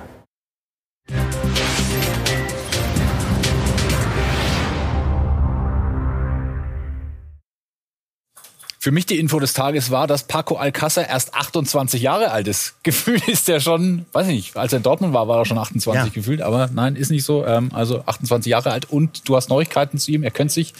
Für 8.84 8.89
mich 8.89 9.06
die 9.06 9.20
Info 9.20 9.39
des 9.39 9.54
Tages 9.54 9.91
war, 9.91 10.08
dass 10.08 10.24
Paco 10.24 10.58
Alcázar 10.58 11.08
erst 11.08 11.36
28 11.36 12.02
Jahre 12.02 12.32
alt 12.32 12.48
ist. 12.48 12.74
Gefühlt 12.84 13.28
ist 13.28 13.48
er 13.48 13.60
schon, 13.60 14.08
weiß 14.12 14.26
ich 14.30 14.34
nicht, 14.34 14.58
als 14.58 14.74
er 14.74 14.78
in 14.78 14.84
Dortmund 14.84 15.13
war, 15.13 15.28
war 15.28 15.38
er 15.38 15.46
schon 15.46 15.60
28 15.60 16.06
ja. 16.06 16.10
gefühlt, 16.12 16.41
aber 16.41 16.67
nein, 16.74 16.96
ist 16.96 17.12
nicht 17.12 17.24
so. 17.24 17.46
Ähm, 17.46 17.70
also 17.76 18.02
28 18.08 18.50
Jahre 18.50 18.72
alt 18.72 18.89
und 18.89 19.30
du 19.30 19.36
hast 19.36 19.50
Neuigkeiten 19.50 20.00
zu 20.00 20.10
ihm. 20.10 20.24
Er 20.24 20.32
könnte 20.32 20.56
sich 20.56 20.74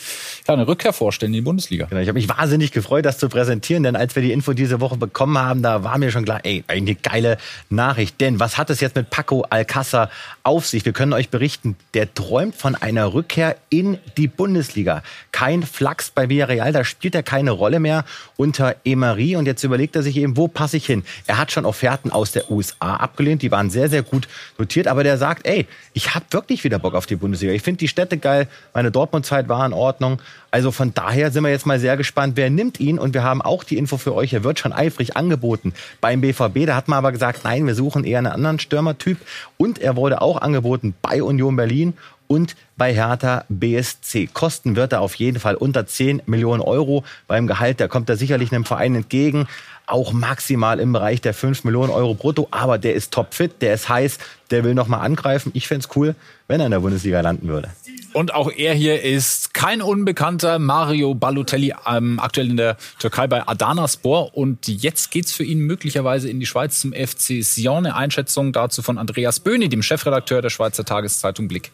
ja, 0.48 0.56
eine 0.56 0.68
Rückkehr 0.68 0.94
vorstellen 0.94 1.32
in 1.32 1.36
die 1.36 1.42
Bundesliga. 1.42 1.86
Genau, 1.86 2.02
ich 2.02 2.08
habe 2.08 2.18
mich 2.18 2.28
wahnsinnig 2.28 2.72
gefreut, 2.72 3.06
das 3.06 3.20
zu 3.20 3.30
präsentieren, 3.30 3.84
denn 3.84 3.96
als 3.96 4.16
wir 4.16 4.24
die 4.24 4.32
Info 4.32 4.54
diese 4.54 4.80
Woche 4.80 4.98
bekommen 4.98 5.38
haben, 5.38 5.62
da 5.62 5.84
war 5.84 6.00
mir 6.00 6.10
schon 6.10 6.26
klar, 6.26 6.40
ey, 6.42 6.64
eine 6.66 6.96
geile 6.96 7.38
Nachricht. 7.70 8.20
Denn 8.20 8.40
was 8.40 8.58
hat 8.58 8.72
es 8.72 8.80
jetzt 8.80 8.96
mit 8.96 9.12
Paco 9.12 9.46
Alcázar 9.48 10.10
auf 10.42 10.66
sich? 10.66 10.86
Wir 10.86 10.94
können 10.94 11.14
euch 11.14 11.30
berichten, 11.30 11.76
der 11.94 12.12
träumt 12.12 12.56
von 12.56 12.74
einer 12.74 13.14
Rückkehr 13.14 13.58
in 13.70 14.00
die 14.18 14.28
Bundesliga. 14.28 15.04
Kein 15.32 15.62
Flachs 15.62 16.10
bei 16.10 16.30
Villarreal, 16.30 16.74
da 16.74 16.84
spielt 16.84 17.14
er 17.14 17.22
keine 17.22 17.52
Rolle 17.52 17.80
mehr 17.80 17.91
mehr 17.92 18.06
unter 18.38 18.76
Emery. 18.86 19.36
Und 19.36 19.46
jetzt 19.46 19.64
überlegt 19.64 19.96
er 19.96 20.04
sich 20.04 20.18
eben, 20.18 20.38
wo 20.38 20.48
passe 20.48 20.78
ich 20.78 20.86
hin? 20.86 21.04
Er 21.28 21.38
hat 21.38 21.52
schon 21.52 21.66
Offerten 21.66 22.12
aus 22.12 22.32
der 22.32 22.50
USA 22.50 22.96
abgelehnt, 22.96 23.42
die 23.42 23.52
waren 23.52 23.70
sehr, 23.70 23.90
sehr 23.90 24.04
gut 24.04 24.28
notiert, 24.58 24.88
aber 24.88 25.04
der 25.04 25.18
sagt, 25.18 25.46
ey, 25.46 25.68
ich 25.94 26.16
habe 26.16 26.26
wirklich 26.32 26.64
wieder 26.64 26.80
Bock 26.80 26.96
auf 26.96 27.06
die 27.06 27.16
Bundesliga. 27.16 27.54
Ich 27.54 27.62
finde 27.62 27.80
die 27.80 27.88
Städte 27.88 28.18
geil, 28.18 28.48
meine 28.74 28.92
Dortmund-Zeit 28.92 29.50
war 29.50 29.66
in 29.66 29.74
Ordnung. 29.74 30.22
Also 30.52 30.72
von 30.72 30.94
daher 30.94 31.32
sind 31.32 31.44
wir 31.44 31.52
jetzt 31.52 31.66
mal 31.66 31.80
sehr 31.80 31.98
gespannt, 31.98 32.34
wer 32.36 32.50
nimmt 32.50 32.80
ihn? 32.80 33.00
Und 33.00 33.14
wir 33.14 33.24
haben 33.24 33.42
auch 33.42 33.64
die 33.64 33.78
Info 33.78 33.98
für 33.98 34.16
euch, 34.16 34.34
er 34.34 34.44
wird 34.44 34.60
schon 34.60 34.74
eifrig 34.74 35.16
angeboten 35.18 35.74
beim 36.00 36.22
BVB. 36.22 36.66
Da 36.66 36.76
hat 36.76 36.88
man 36.88 36.98
aber 36.98 37.12
gesagt, 37.12 37.44
nein, 37.44 37.68
wir 37.68 37.76
suchen 37.76 38.04
eher 38.04 38.20
einen 38.20 38.28
anderen 38.28 38.60
Stürmertyp. 38.60 39.18
Und 39.58 39.80
er 39.80 39.96
wurde 39.96 40.22
auch 40.22 40.42
angeboten 40.42 40.94
bei 41.02 41.22
Union 41.24 41.56
Berlin 41.56 41.94
und 42.32 42.56
bei 42.78 42.94
Hertha 42.94 43.44
BSC. 43.50 44.30
Kosten 44.32 44.78
wird 44.78 44.94
er 44.94 45.02
auf 45.02 45.15
jeden 45.15 45.38
Fall 45.38 45.56
unter 45.56 45.86
10 45.86 46.22
Millionen 46.28 46.62
Euro. 46.62 47.04
Beim 47.28 47.46
Gehalt, 47.46 47.82
da 47.82 47.89
kommt 47.89 48.10
er 48.10 48.15
sicherlich 48.15 48.54
einem 48.54 48.63
Verein 48.63 48.96
entgegen 48.96 49.48
auch 49.91 50.13
maximal 50.13 50.80
im 50.80 50.94
Bereich 50.94 51.22
der 51.22 51.34
5 51.34 51.63
Millionen 51.63 51.91
Euro 51.91 52.13
brutto. 52.13 52.48
Aber 52.52 52.78
der 52.78 52.96
ist 52.96 53.12
topfit, 53.12 53.62
der 53.62 53.74
ist 53.74 53.89
heiß, 53.89 54.17
der 54.50 54.63
will 54.63 54.74
nochmal 54.74 55.02
angreifen. 55.02 55.52
Ich 55.54 55.67
fände 55.67 55.86
es 55.86 55.96
cool, 55.96 56.15
wenn 56.48 56.60
er 56.60 56.67
in 56.67 56.72
der 56.72 56.80
Bundesliga 56.80 57.20
landen 57.22 57.48
würde. 57.48 57.70
Und 58.13 58.34
auch 58.34 58.52
er 58.52 58.74
hier 58.74 59.02
ist 59.02 59.54
kein 59.54 59.82
Unbekannter. 59.82 60.60
Mario 60.60 61.13
Balotelli, 61.13 61.74
ähm, 61.88 62.20
aktuell 62.20 62.50
in 62.50 62.58
der 62.58 62.78
Türkei 63.00 63.28
bei 63.28 63.48
Adanaspor. 63.48 64.36
Und 64.36 64.67
jetzt 64.67 65.12
geht's 65.12 65.34
für 65.34 65.44
ihn 65.44 65.60
möglicherweise 65.60 66.30
in 66.30 66.39
die 66.39 66.46
Schweiz 66.46 66.80
zum 66.80 66.94
FC 66.94 67.44
Sion. 67.44 67.86
Eine 67.86 67.96
Einschätzung 67.96 68.54
dazu 68.54 68.82
von 68.82 68.98
Andreas 68.98 69.39
Böhni, 69.39 69.70
dem 69.70 69.84
Chefredakteur 69.84 70.41
der 70.41 70.50
Schweizer 70.50 70.86
Tageszeitung 70.86 71.48
Blick. 71.48 71.72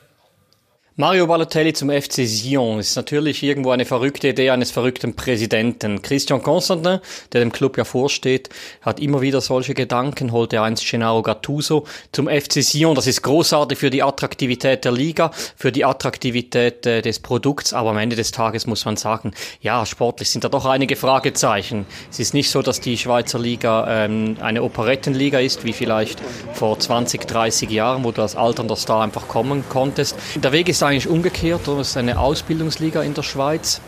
Mario 0.99 1.27
Balotelli 1.27 1.73
zum 1.73 1.91
FC 1.91 2.25
Sion 2.25 2.79
ist 2.79 2.95
natürlich 2.95 3.43
irgendwo 3.43 3.69
eine 3.69 3.85
verrückte 3.85 4.29
Idee 4.29 4.49
eines 4.49 4.71
verrückten 4.71 5.15
Präsidenten. 5.15 6.01
Christian 6.01 6.41
Constantin, 6.41 7.01
der 7.31 7.41
dem 7.41 7.51
Club 7.51 7.77
ja 7.77 7.83
vorsteht, 7.83 8.49
hat 8.81 8.99
immer 8.99 9.21
wieder 9.21 9.39
solche 9.39 9.75
Gedanken, 9.75 10.31
holte 10.31 10.59
einst 10.59 10.89
Gennaro 10.89 11.21
Gattuso 11.21 11.85
zum 12.11 12.27
FC 12.27 12.63
Sion. 12.63 12.95
Das 12.95 13.05
ist 13.05 13.21
großartig 13.21 13.77
für 13.77 13.91
die 13.91 14.01
Attraktivität 14.01 14.85
der 14.85 14.91
Liga, 14.91 15.29
für 15.55 15.71
die 15.71 15.85
Attraktivität 15.85 16.87
äh, 16.87 17.03
des 17.03 17.19
Produkts, 17.19 17.73
aber 17.73 17.91
am 17.91 17.99
Ende 17.99 18.15
des 18.15 18.31
Tages 18.31 18.65
muss 18.65 18.83
man 18.83 18.97
sagen, 18.97 19.33
ja, 19.61 19.85
sportlich 19.85 20.31
sind 20.31 20.45
da 20.45 20.49
doch 20.49 20.65
einige 20.65 20.95
Fragezeichen. 20.95 21.85
Es 22.09 22.19
ist 22.19 22.33
nicht 22.33 22.49
so, 22.49 22.63
dass 22.63 22.81
die 22.81 22.97
Schweizer 22.97 23.37
Liga 23.37 23.85
ähm, 23.87 24.37
eine 24.41 24.63
Operettenliga 24.63 25.37
ist, 25.37 25.63
wie 25.63 25.73
vielleicht 25.73 26.19
vor 26.53 26.79
20, 26.79 27.27
30 27.27 27.69
Jahren, 27.69 28.03
wo 28.03 28.11
du 28.11 28.23
als 28.23 28.35
alternder 28.35 28.75
Star 28.75 29.03
einfach 29.03 29.27
kommen 29.27 29.63
konntest. 29.69 30.15
Der 30.37 30.51
Weg 30.51 30.67
ist 30.69 30.86
eigentlich 30.87 31.07
umgekehrt. 31.07 31.67
Es 31.67 31.89
ist 31.89 31.97
eine 31.97 32.19
Ausbildungsliga 32.19 33.01
in 33.01 33.13
der 33.13 33.23
Schweiz 33.23 33.81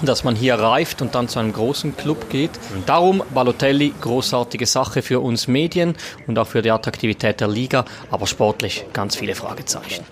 dass 0.00 0.24
man 0.24 0.36
hier 0.36 0.54
reift 0.54 1.02
und 1.02 1.14
dann 1.14 1.28
zu 1.28 1.38
einem 1.38 1.52
großen 1.52 1.96
Club 1.96 2.30
geht. 2.30 2.52
Darum 2.86 3.22
Balotelli, 3.34 3.92
großartige 4.00 4.66
Sache 4.66 5.02
für 5.02 5.20
uns 5.20 5.48
Medien 5.48 5.96
und 6.26 6.38
auch 6.38 6.46
für 6.46 6.62
die 6.62 6.70
Attraktivität 6.70 7.40
der 7.40 7.48
Liga, 7.48 7.84
aber 8.10 8.26
sportlich 8.26 8.86
ganz 8.92 9.16
viele 9.16 9.34
Fragezeichen. 9.34 10.04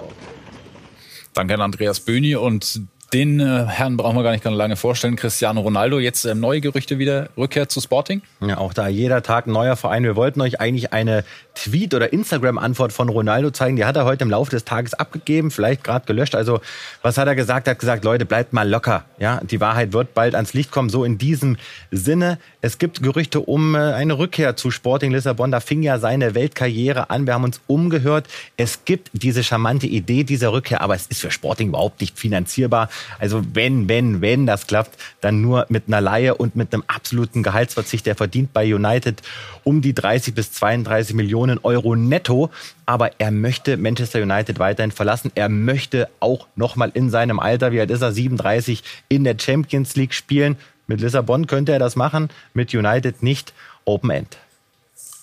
Danke 1.34 1.54
an 1.54 1.60
Andreas 1.60 2.00
Böhni 2.00 2.34
und 2.34 2.80
den 3.12 3.38
äh, 3.38 3.66
Herrn 3.66 3.96
brauchen 3.96 4.16
wir 4.16 4.24
gar 4.24 4.32
nicht 4.32 4.42
ganz 4.42 4.56
lange 4.56 4.74
vorstellen. 4.74 5.14
Cristiano 5.14 5.60
Ronaldo, 5.60 6.00
jetzt 6.00 6.24
äh, 6.24 6.34
neue 6.34 6.60
Gerüchte 6.60 6.98
wieder, 6.98 7.28
Rückkehr 7.36 7.68
zu 7.68 7.80
Sporting? 7.80 8.20
Ja, 8.40 8.58
auch 8.58 8.74
da 8.74 8.88
jeder 8.88 9.22
Tag 9.22 9.46
neuer 9.46 9.76
Verein. 9.76 10.02
Wir 10.02 10.16
wollten 10.16 10.40
euch 10.40 10.60
eigentlich 10.60 10.92
eine 10.92 11.24
Tweet- 11.54 11.94
oder 11.94 12.12
Instagram-Antwort 12.12 12.92
von 12.92 13.08
Ronaldo 13.08 13.50
zeigen. 13.50 13.76
Die 13.76 13.84
hat 13.84 13.96
er 13.96 14.04
heute 14.06 14.24
im 14.24 14.30
Laufe 14.30 14.50
des 14.50 14.64
Tages 14.64 14.94
abgegeben, 14.94 15.52
vielleicht 15.52 15.84
gerade 15.84 16.04
gelöscht. 16.04 16.34
Also 16.34 16.60
was 17.02 17.16
hat 17.16 17.28
er 17.28 17.36
gesagt? 17.36 17.68
Er 17.68 17.72
hat 17.72 17.78
gesagt, 17.78 18.04
Leute, 18.04 18.24
bleibt 18.24 18.52
mal 18.52 18.68
locker. 18.68 19.04
Ja, 19.18 19.40
die 19.42 19.60
Wahrheit 19.60 19.92
wird 19.92 20.12
bald 20.12 20.34
ans 20.34 20.52
Licht 20.52 20.72
kommen. 20.72 20.90
So 20.90 21.04
in 21.04 21.16
diesem 21.16 21.58
Sinne. 21.92 22.38
Es 22.60 22.78
gibt 22.78 23.02
Gerüchte 23.02 23.40
um 23.40 23.76
äh, 23.76 23.78
eine 23.78 24.18
Rückkehr 24.18 24.56
zu 24.56 24.72
Sporting 24.72 25.12
Lissabon. 25.12 25.52
Da 25.52 25.60
fing 25.60 25.84
ja 25.84 26.00
seine 26.00 26.34
Weltkarriere 26.34 27.08
an. 27.10 27.26
Wir 27.26 27.34
haben 27.34 27.44
uns 27.44 27.60
umgehört. 27.68 28.26
Es 28.56 28.84
gibt 28.84 29.10
diese 29.12 29.44
charmante 29.44 29.86
Idee 29.86 30.24
dieser 30.24 30.52
Rückkehr, 30.52 30.80
aber 30.80 30.96
es 30.96 31.06
ist 31.06 31.20
für 31.20 31.30
Sporting 31.30 31.68
überhaupt 31.68 32.00
nicht 32.00 32.18
finanzierbar. 32.18 32.88
Also 33.18 33.42
wenn, 33.54 33.88
wenn, 33.88 34.20
wenn 34.20 34.46
das 34.46 34.66
klappt, 34.66 34.98
dann 35.20 35.40
nur 35.40 35.66
mit 35.68 35.84
einer 35.86 36.00
Laie 36.00 36.34
und 36.34 36.56
mit 36.56 36.72
einem 36.72 36.84
absoluten 36.86 37.42
Gehaltsverzicht. 37.42 38.06
Der 38.06 38.14
verdient 38.14 38.52
bei 38.52 38.74
United 38.74 39.22
um 39.64 39.80
die 39.80 39.94
30 39.94 40.34
bis 40.34 40.52
32 40.52 41.14
Millionen 41.14 41.58
Euro 41.62 41.96
netto. 41.96 42.50
Aber 42.84 43.10
er 43.18 43.30
möchte 43.30 43.76
Manchester 43.76 44.22
United 44.22 44.58
weiterhin 44.58 44.92
verlassen. 44.92 45.32
Er 45.34 45.48
möchte 45.48 46.08
auch 46.20 46.46
nochmal 46.56 46.90
in 46.94 47.10
seinem 47.10 47.40
Alter, 47.40 47.72
wie 47.72 47.80
alt 47.80 47.90
ist 47.90 48.02
er, 48.02 48.12
37, 48.12 48.82
in 49.08 49.24
der 49.24 49.36
Champions 49.38 49.96
League 49.96 50.14
spielen. 50.14 50.56
Mit 50.86 51.00
Lissabon 51.00 51.46
könnte 51.46 51.72
er 51.72 51.78
das 51.78 51.96
machen, 51.96 52.30
mit 52.54 52.72
United 52.72 53.22
nicht. 53.22 53.52
Open 53.84 54.10
End. 54.10 54.36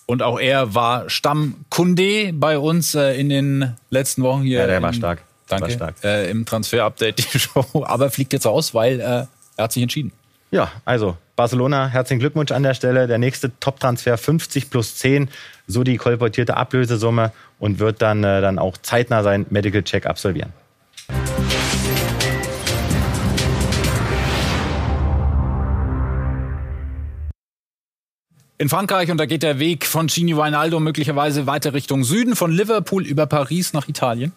Und 0.06 0.22
auch 0.22 0.38
er 0.38 0.74
war 0.74 1.08
Stammkunde 1.08 2.32
bei 2.34 2.58
uns 2.58 2.94
äh, 2.94 3.18
in 3.18 3.28
den 3.28 3.74
letzten 3.90 4.22
Wochen 4.22 4.42
hier. 4.42 4.60
Ja, 4.60 4.66
der 4.66 4.82
war 4.82 4.92
stark. 4.92 5.22
Danke. 5.60 5.94
Äh, 6.02 6.30
Im 6.30 6.44
Transfer-Update 6.44 7.18
die 7.18 7.38
Show. 7.38 7.84
Aber 7.84 8.10
fliegt 8.10 8.32
jetzt 8.32 8.46
aus, 8.46 8.74
weil 8.74 9.00
äh, 9.00 9.04
er 9.04 9.28
hat 9.58 9.72
sich 9.72 9.82
entschieden. 9.82 10.12
Ja, 10.50 10.70
also 10.84 11.16
Barcelona, 11.36 11.88
herzlichen 11.88 12.20
Glückwunsch 12.20 12.52
an 12.52 12.62
der 12.62 12.74
Stelle. 12.74 13.06
Der 13.06 13.18
nächste 13.18 13.58
Top-Transfer 13.58 14.16
50 14.16 14.70
plus 14.70 14.96
10, 14.96 15.28
so 15.66 15.82
die 15.82 15.96
kolportierte 15.96 16.56
Ablösesumme 16.56 17.32
und 17.58 17.80
wird 17.80 18.02
dann, 18.02 18.22
äh, 18.22 18.40
dann 18.40 18.58
auch 18.58 18.76
zeitnah 18.78 19.22
sein 19.22 19.46
Medical 19.50 19.82
Check 19.82 20.06
absolvieren. 20.06 20.52
In 28.56 28.68
Frankreich 28.68 29.10
und 29.10 29.18
da 29.18 29.26
geht 29.26 29.42
der 29.42 29.58
Weg 29.58 29.84
von 29.84 30.06
Gini 30.06 30.36
Wijnaldo 30.36 30.78
möglicherweise 30.78 31.48
weiter 31.48 31.74
Richtung 31.74 32.04
Süden, 32.04 32.36
von 32.36 32.52
Liverpool 32.52 33.04
über 33.04 33.26
Paris 33.26 33.72
nach 33.72 33.88
Italien. 33.88 34.32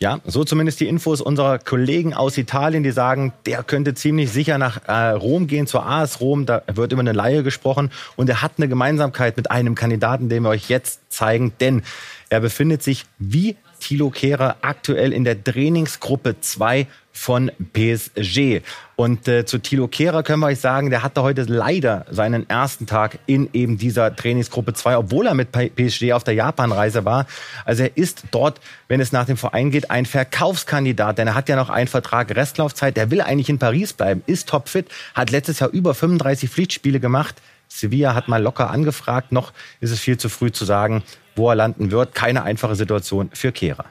Ja, 0.00 0.20
so 0.24 0.44
zumindest 0.44 0.80
die 0.80 0.88
Infos 0.88 1.20
unserer 1.20 1.58
Kollegen 1.58 2.14
aus 2.14 2.36
Italien, 2.36 2.82
die 2.82 2.90
sagen, 2.90 3.32
der 3.46 3.62
könnte 3.62 3.94
ziemlich 3.94 4.30
sicher 4.30 4.58
nach 4.58 4.80
äh, 4.88 5.10
Rom 5.10 5.46
gehen, 5.46 5.66
zur 5.66 5.86
AS 5.86 6.20
Rom. 6.20 6.46
Da 6.46 6.62
wird 6.66 6.92
über 6.92 7.00
eine 7.00 7.12
Laie 7.12 7.42
gesprochen. 7.42 7.90
Und 8.16 8.28
er 8.28 8.42
hat 8.42 8.52
eine 8.56 8.68
Gemeinsamkeit 8.68 9.36
mit 9.36 9.50
einem 9.50 9.74
Kandidaten, 9.74 10.28
den 10.28 10.42
wir 10.42 10.50
euch 10.50 10.68
jetzt 10.68 11.00
zeigen. 11.10 11.52
Denn 11.60 11.82
er 12.28 12.40
befindet 12.40 12.82
sich 12.82 13.04
wie 13.18 13.56
Thilo 13.78 14.10
Kehrer 14.10 14.56
aktuell 14.62 15.12
in 15.12 15.24
der 15.24 15.42
Trainingsgruppe 15.42 16.40
2 16.40 16.86
von 17.16 17.50
PSG. 17.72 18.60
Und 18.96 19.28
äh, 19.28 19.46
zu 19.46 19.58
Thilo 19.58 19.88
Kehrer 19.88 20.22
können 20.24 20.40
wir 20.40 20.48
euch 20.48 20.58
sagen, 20.58 20.90
der 20.90 21.02
hatte 21.02 21.22
heute 21.22 21.42
leider 21.44 22.04
seinen 22.10 22.48
ersten 22.50 22.86
Tag 22.86 23.18
in 23.26 23.48
eben 23.52 23.78
dieser 23.78 24.14
Trainingsgruppe 24.14 24.74
2, 24.74 24.98
obwohl 24.98 25.28
er 25.28 25.34
mit 25.34 25.52
PSG 25.52 26.12
auf 26.12 26.24
der 26.24 26.34
Japanreise 26.34 27.04
war. 27.04 27.26
Also 27.64 27.84
er 27.84 27.96
ist 27.96 28.24
dort, 28.32 28.60
wenn 28.88 29.00
es 29.00 29.12
nach 29.12 29.26
dem 29.26 29.36
Verein 29.36 29.70
geht, 29.70 29.90
ein 29.90 30.06
Verkaufskandidat, 30.06 31.16
denn 31.18 31.28
er 31.28 31.34
hat 31.34 31.48
ja 31.48 31.56
noch 31.56 31.70
einen 31.70 31.88
Vertrag 31.88 32.34
Restlaufzeit, 32.34 32.96
der 32.96 33.10
will 33.10 33.20
eigentlich 33.20 33.48
in 33.48 33.58
Paris 33.58 33.92
bleiben, 33.92 34.22
ist 34.26 34.48
topfit, 34.48 34.88
hat 35.14 35.30
letztes 35.30 35.60
Jahr 35.60 35.70
über 35.70 35.94
35 35.94 36.50
Pflichtspiele 36.50 36.98
gemacht. 36.98 37.36
Sevilla 37.68 38.14
hat 38.14 38.28
mal 38.28 38.42
locker 38.42 38.70
angefragt, 38.70 39.32
noch 39.32 39.52
ist 39.80 39.92
es 39.92 40.00
viel 40.00 40.18
zu 40.18 40.28
früh 40.28 40.50
zu 40.50 40.64
sagen, 40.64 41.02
wo 41.36 41.48
er 41.48 41.54
landen 41.54 41.90
wird. 41.90 42.14
Keine 42.14 42.42
einfache 42.42 42.74
Situation 42.74 43.30
für 43.32 43.52
Kehrer. 43.52 43.86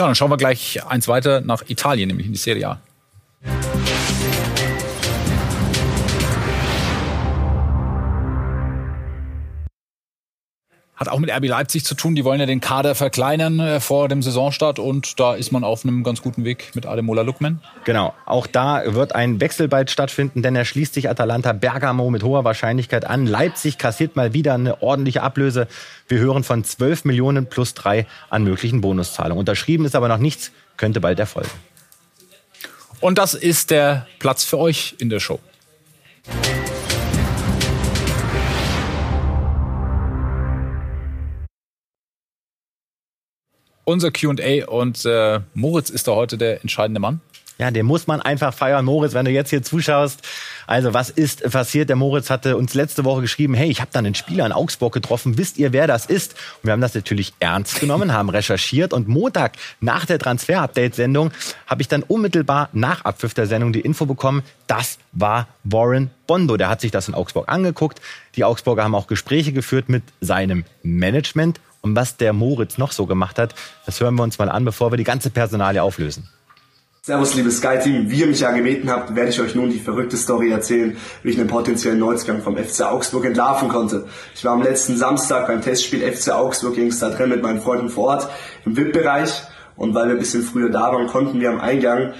Ja, 0.00 0.06
dann 0.06 0.14
schauen 0.14 0.30
wir 0.30 0.38
gleich 0.38 0.82
eins 0.86 1.08
weiter 1.08 1.42
nach 1.42 1.62
Italien, 1.68 2.06
nämlich 2.06 2.26
in 2.26 2.32
die 2.32 2.38
Serie 2.38 2.68
A. 2.70 2.80
Hat 11.00 11.08
auch 11.08 11.18
mit 11.18 11.30
RB 11.30 11.46
Leipzig 11.46 11.86
zu 11.86 11.94
tun. 11.94 12.14
Die 12.14 12.26
wollen 12.26 12.40
ja 12.40 12.44
den 12.44 12.60
Kader 12.60 12.94
verkleinern 12.94 13.58
äh, 13.58 13.80
vor 13.80 14.08
dem 14.08 14.20
Saisonstart 14.20 14.78
und 14.78 15.18
da 15.18 15.34
ist 15.34 15.50
man 15.50 15.64
auf 15.64 15.82
einem 15.82 16.04
ganz 16.04 16.20
guten 16.20 16.44
Weg 16.44 16.72
mit 16.74 16.84
Ademola 16.84 17.22
Lukman. 17.22 17.60
Genau. 17.84 18.12
Auch 18.26 18.46
da 18.46 18.82
wird 18.84 19.14
ein 19.14 19.40
Wechsel 19.40 19.66
bald 19.66 19.90
stattfinden, 19.90 20.42
denn 20.42 20.54
er 20.54 20.66
schließt 20.66 20.92
sich 20.92 21.08
Atalanta 21.08 21.54
Bergamo 21.54 22.10
mit 22.10 22.22
hoher 22.22 22.44
Wahrscheinlichkeit 22.44 23.06
an. 23.06 23.24
Leipzig 23.24 23.78
kassiert 23.78 24.14
mal 24.14 24.34
wieder 24.34 24.52
eine 24.52 24.82
ordentliche 24.82 25.22
Ablöse. 25.22 25.68
Wir 26.06 26.18
hören 26.18 26.44
von 26.44 26.64
12 26.64 27.06
Millionen 27.06 27.46
plus 27.46 27.72
drei 27.72 28.06
an 28.28 28.44
möglichen 28.44 28.82
Bonuszahlungen. 28.82 29.38
Unterschrieben 29.38 29.86
ist 29.86 29.96
aber 29.96 30.08
noch 30.08 30.18
nichts, 30.18 30.52
könnte 30.76 31.00
bald 31.00 31.18
erfolgen. 31.18 31.48
Und 33.00 33.16
das 33.16 33.32
ist 33.32 33.70
der 33.70 34.06
Platz 34.18 34.44
für 34.44 34.58
euch 34.58 34.96
in 34.98 35.08
der 35.08 35.20
Show. 35.20 35.40
Unser 43.90 44.10
QA 44.10 44.66
und 44.66 45.04
äh, 45.04 45.40
Moritz 45.54 45.90
ist 45.90 46.08
da 46.08 46.12
heute 46.12 46.38
der 46.38 46.60
entscheidende 46.60 47.00
Mann. 47.00 47.20
Ja, 47.60 47.70
den 47.70 47.84
muss 47.84 48.06
man 48.06 48.22
einfach 48.22 48.54
feiern. 48.54 48.86
Moritz, 48.86 49.12
wenn 49.12 49.26
du 49.26 49.30
jetzt 49.30 49.50
hier 49.50 49.62
zuschaust, 49.62 50.22
also 50.66 50.94
was 50.94 51.10
ist 51.10 51.42
passiert? 51.50 51.90
Der 51.90 51.96
Moritz 51.96 52.30
hatte 52.30 52.56
uns 52.56 52.72
letzte 52.72 53.04
Woche 53.04 53.20
geschrieben, 53.20 53.52
hey, 53.52 53.68
ich 53.68 53.82
habe 53.82 53.90
da 53.92 53.98
einen 53.98 54.14
Spieler 54.14 54.46
in 54.46 54.52
Augsburg 54.52 54.94
getroffen. 54.94 55.36
Wisst 55.36 55.58
ihr, 55.58 55.74
wer 55.74 55.86
das 55.86 56.06
ist? 56.06 56.32
Und 56.32 56.68
wir 56.68 56.72
haben 56.72 56.80
das 56.80 56.94
natürlich 56.94 57.34
ernst 57.38 57.78
genommen, 57.78 58.14
haben 58.14 58.30
recherchiert 58.30 58.94
und 58.94 59.08
Montag 59.08 59.58
nach 59.80 60.06
der 60.06 60.18
Transfer-Update-Sendung 60.18 61.32
habe 61.66 61.82
ich 61.82 61.88
dann 61.88 62.02
unmittelbar 62.02 62.70
nach 62.72 63.04
Abpfiff 63.04 63.34
der 63.34 63.46
Sendung 63.46 63.74
die 63.74 63.80
Info 63.80 64.06
bekommen, 64.06 64.42
das 64.66 64.96
war 65.12 65.46
Warren 65.62 66.10
Bondo. 66.26 66.56
Der 66.56 66.70
hat 66.70 66.80
sich 66.80 66.92
das 66.92 67.08
in 67.08 67.14
Augsburg 67.14 67.50
angeguckt. 67.50 68.00
Die 68.36 68.44
Augsburger 68.44 68.84
haben 68.84 68.94
auch 68.94 69.06
Gespräche 69.06 69.52
geführt 69.52 69.90
mit 69.90 70.04
seinem 70.22 70.64
Management 70.82 71.60
und 71.82 71.96
was 71.96 72.16
der 72.16 72.32
Moritz 72.32 72.78
noch 72.78 72.92
so 72.92 73.06
gemacht 73.06 73.38
hat, 73.38 73.54
das 73.86 74.00
hören 74.00 74.14
wir 74.14 74.22
uns 74.22 74.38
mal 74.38 74.48
an, 74.48 74.64
bevor 74.64 74.92
wir 74.92 74.96
die 74.96 75.04
ganze 75.04 75.30
Personalie 75.30 75.82
auflösen. 75.82 76.28
Servus, 77.02 77.34
liebes 77.34 77.56
Sky-Team. 77.56 78.10
Wie 78.10 78.20
ihr 78.20 78.26
mich 78.26 78.40
ja 78.40 78.50
gebeten 78.52 78.90
habt, 78.90 79.14
werde 79.16 79.30
ich 79.30 79.40
euch 79.40 79.54
nun 79.54 79.70
die 79.70 79.78
verrückte 79.78 80.18
Story 80.18 80.50
erzählen, 80.50 80.98
wie 81.22 81.30
ich 81.30 81.38
einen 81.38 81.48
potenziellen 81.48 81.98
Neuzugang 81.98 82.42
vom 82.42 82.58
FC 82.58 82.82
Augsburg 82.82 83.24
entlarven 83.24 83.70
konnte. 83.70 84.06
Ich 84.34 84.44
war 84.44 84.52
am 84.52 84.62
letzten 84.62 84.98
Samstag 84.98 85.46
beim 85.46 85.62
Testspiel 85.62 86.02
FC 86.02 86.30
Augsburg 86.32 86.74
gegen 86.74 86.92
Stadren 86.92 87.30
mit 87.30 87.42
meinen 87.42 87.62
Freunden 87.62 87.88
vor 87.88 88.08
Ort 88.08 88.28
im 88.66 88.76
VIP-Bereich 88.76 89.44
Und 89.76 89.94
weil 89.94 90.08
wir 90.08 90.12
ein 90.12 90.18
bisschen 90.18 90.42
früher 90.42 90.68
da 90.68 90.92
waren, 90.92 91.06
konnten 91.06 91.40
wir 91.40 91.48
am 91.48 91.58
Eingang 91.58 92.12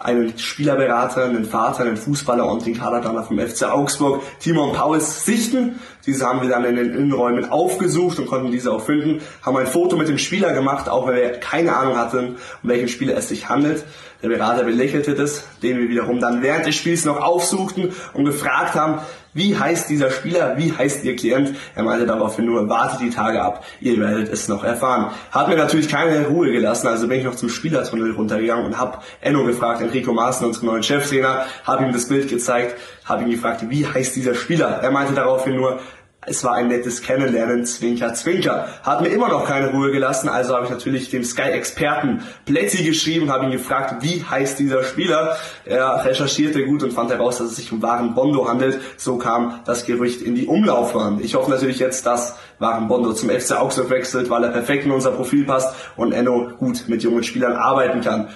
einen 0.00 0.38
Spielerberater, 0.38 1.24
einen 1.24 1.44
Vater, 1.44 1.84
einen 1.84 1.96
Fußballer 1.96 2.46
und 2.50 2.64
den 2.66 2.76
Kaderplaner 2.76 3.24
vom 3.24 3.38
FC 3.38 3.64
Augsburg, 3.64 4.22
Timon 4.40 4.72
Pauls, 4.72 5.24
sichten. 5.24 5.78
Diese 6.06 6.26
haben 6.26 6.40
wir 6.42 6.48
dann 6.48 6.64
in 6.64 6.76
den 6.76 6.94
Innenräumen 6.94 7.50
aufgesucht 7.50 8.18
und 8.18 8.26
konnten 8.26 8.50
diese 8.50 8.72
auch 8.72 8.82
finden, 8.82 9.20
haben 9.42 9.56
ein 9.56 9.66
Foto 9.66 9.96
mit 9.96 10.08
dem 10.08 10.18
Spieler 10.18 10.52
gemacht, 10.52 10.88
auch 10.88 11.06
wenn 11.06 11.16
wir 11.16 11.30
keine 11.32 11.76
Ahnung 11.76 11.96
hatten, 11.96 12.36
um 12.62 12.68
welchen 12.68 12.88
Spieler 12.88 13.16
es 13.16 13.28
sich 13.28 13.48
handelt. 13.48 13.84
Der 14.22 14.28
Berater 14.28 14.64
belächelte 14.64 15.14
das, 15.14 15.44
den 15.62 15.78
wir 15.78 15.88
wiederum 15.88 16.18
dann 16.18 16.42
während 16.42 16.66
des 16.66 16.74
Spiels 16.74 17.04
noch 17.04 17.20
aufsuchten 17.20 17.92
und 18.14 18.24
gefragt 18.24 18.74
haben, 18.74 19.00
wie 19.38 19.56
heißt 19.56 19.88
dieser 19.88 20.10
Spieler, 20.10 20.58
wie 20.58 20.72
heißt 20.72 21.04
Ihr 21.04 21.14
Klient? 21.14 21.54
Er 21.76 21.84
meinte 21.84 22.06
daraufhin 22.06 22.44
nur, 22.44 22.68
wartet 22.68 23.00
die 23.00 23.10
Tage 23.10 23.40
ab, 23.40 23.64
ihr 23.80 23.96
werdet 23.98 24.28
es 24.28 24.48
noch 24.48 24.64
erfahren. 24.64 25.12
Hat 25.30 25.48
mir 25.48 25.56
natürlich 25.56 25.88
keine 25.88 26.26
Ruhe 26.26 26.50
gelassen, 26.50 26.88
also 26.88 27.06
bin 27.06 27.20
ich 27.20 27.24
noch 27.24 27.36
zum 27.36 27.48
Spielertunnel 27.48 28.12
runtergegangen 28.12 28.66
und 28.66 28.78
habe 28.78 28.98
Enno 29.20 29.44
gefragt, 29.44 29.80
Enrico 29.80 30.12
Maaßen, 30.12 30.44
unseren 30.44 30.66
neuen 30.66 30.82
Cheftrainer, 30.82 31.46
habe 31.64 31.84
ihm 31.84 31.92
das 31.92 32.08
Bild 32.08 32.28
gezeigt, 32.28 32.74
habe 33.04 33.22
ihn 33.22 33.30
gefragt, 33.30 33.64
wie 33.68 33.86
heißt 33.86 34.16
dieser 34.16 34.34
Spieler? 34.34 34.80
Er 34.82 34.90
meinte 34.90 35.14
daraufhin 35.14 35.54
nur, 35.54 35.78
es 36.26 36.44
war 36.44 36.54
ein 36.54 36.68
nettes 36.68 37.02
Kennenlernen, 37.02 37.64
Zwinker, 37.64 38.12
Zwinker. 38.12 38.68
Hat 38.82 39.00
mir 39.00 39.08
immer 39.08 39.28
noch 39.28 39.46
keine 39.46 39.70
Ruhe 39.70 39.92
gelassen, 39.92 40.28
also 40.28 40.54
habe 40.54 40.64
ich 40.64 40.70
natürlich 40.70 41.10
dem 41.10 41.24
Sky-Experten 41.24 42.22
Plätzi 42.44 42.82
geschrieben, 42.82 43.30
habe 43.30 43.46
ihn 43.46 43.52
gefragt, 43.52 44.02
wie 44.02 44.22
heißt 44.22 44.58
dieser 44.58 44.82
Spieler. 44.82 45.36
Er 45.64 46.04
recherchierte 46.04 46.64
gut 46.64 46.82
und 46.82 46.92
fand 46.92 47.10
heraus, 47.10 47.38
dass 47.38 47.48
es 47.48 47.56
sich 47.56 47.72
um 47.72 47.82
Waren 47.82 48.14
Bondo 48.14 48.48
handelt. 48.48 48.80
So 48.96 49.16
kam 49.16 49.60
das 49.64 49.86
Gerücht 49.86 50.20
in 50.20 50.34
die 50.34 50.46
Umlaufbahn. 50.46 51.20
Ich 51.22 51.34
hoffe 51.34 51.50
natürlich 51.50 51.78
jetzt, 51.78 52.04
dass 52.04 52.36
Waren 52.58 52.88
Bondo 52.88 53.12
zum 53.12 53.30
FC 53.30 53.52
Augsburg 53.52 53.90
wechselt, 53.90 54.28
weil 54.28 54.44
er 54.44 54.50
perfekt 54.50 54.84
in 54.84 54.90
unser 54.90 55.12
Profil 55.12 55.44
passt 55.44 55.74
und 55.96 56.12
Enno 56.12 56.50
gut 56.58 56.84
mit 56.88 57.02
jungen 57.02 57.22
Spielern 57.22 57.52
arbeiten 57.52 58.00
kann. 58.00 58.28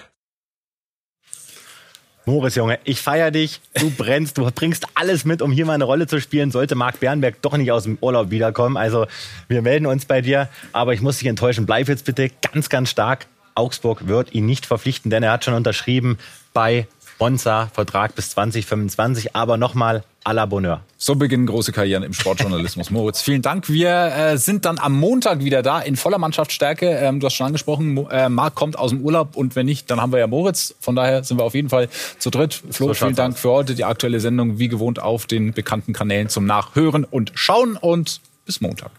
Moritz, 2.24 2.54
Junge, 2.54 2.78
ich 2.84 3.00
feier 3.00 3.30
dich. 3.30 3.60
Du 3.74 3.90
brennst, 3.96 4.38
du 4.38 4.48
bringst 4.50 4.86
alles 4.94 5.24
mit, 5.24 5.42
um 5.42 5.50
hier 5.50 5.66
mal 5.66 5.74
eine 5.74 5.84
Rolle 5.84 6.06
zu 6.06 6.20
spielen. 6.20 6.50
Sollte 6.50 6.74
Marc 6.74 7.00
Bernberg 7.00 7.42
doch 7.42 7.56
nicht 7.56 7.72
aus 7.72 7.84
dem 7.84 7.98
Urlaub 8.00 8.30
wiederkommen. 8.30 8.76
Also, 8.76 9.06
wir 9.48 9.62
melden 9.62 9.86
uns 9.86 10.04
bei 10.04 10.20
dir. 10.20 10.48
Aber 10.72 10.94
ich 10.94 11.00
muss 11.00 11.18
dich 11.18 11.28
enttäuschen. 11.28 11.66
Bleib 11.66 11.88
jetzt 11.88 12.04
bitte 12.04 12.30
ganz, 12.52 12.68
ganz 12.68 12.90
stark. 12.90 13.26
Augsburg 13.54 14.06
wird 14.06 14.32
ihn 14.34 14.46
nicht 14.46 14.66
verpflichten, 14.66 15.10
denn 15.10 15.22
er 15.22 15.32
hat 15.32 15.44
schon 15.44 15.54
unterschrieben 15.54 16.18
bei 16.54 16.86
Monza, 17.22 17.70
Vertrag 17.72 18.16
bis 18.16 18.30
2025. 18.30 19.36
Aber 19.36 19.56
nochmal 19.56 20.02
à 20.24 20.32
la 20.32 20.44
Bonheur. 20.44 20.80
So 20.98 21.14
beginnen 21.14 21.46
große 21.46 21.70
Karrieren 21.70 22.02
im 22.02 22.14
Sportjournalismus. 22.14 22.90
Moritz, 22.90 23.20
vielen 23.20 23.42
Dank. 23.42 23.68
Wir 23.68 23.90
äh, 23.90 24.38
sind 24.38 24.64
dann 24.64 24.80
am 24.80 24.98
Montag 24.98 25.44
wieder 25.44 25.62
da 25.62 25.78
in 25.78 25.94
voller 25.94 26.18
Mannschaftsstärke. 26.18 26.88
Ähm, 26.88 27.20
du 27.20 27.26
hast 27.26 27.34
schon 27.34 27.46
angesprochen, 27.46 27.94
Mo 27.94 28.08
äh, 28.10 28.28
Marc 28.28 28.56
kommt 28.56 28.76
aus 28.76 28.90
dem 28.90 29.02
Urlaub 29.02 29.36
und 29.36 29.54
wenn 29.54 29.66
nicht, 29.66 29.88
dann 29.88 30.00
haben 30.00 30.10
wir 30.10 30.18
ja 30.18 30.26
Moritz. 30.26 30.74
Von 30.80 30.96
daher 30.96 31.22
sind 31.22 31.38
wir 31.38 31.44
auf 31.44 31.54
jeden 31.54 31.68
Fall 31.68 31.88
zu 32.18 32.30
dritt. 32.30 32.60
Flo, 32.70 32.88
so 32.88 32.94
vielen 32.94 33.14
Dank 33.14 33.38
für 33.38 33.50
heute. 33.50 33.76
Die 33.76 33.84
aktuelle 33.84 34.18
Sendung 34.18 34.58
wie 34.58 34.66
gewohnt 34.66 35.00
auf 35.00 35.26
den 35.26 35.52
bekannten 35.52 35.92
Kanälen 35.92 36.28
zum 36.28 36.44
Nachhören 36.44 37.04
und 37.04 37.30
Schauen 37.36 37.76
und 37.76 38.20
bis 38.46 38.60
Montag. 38.60 38.90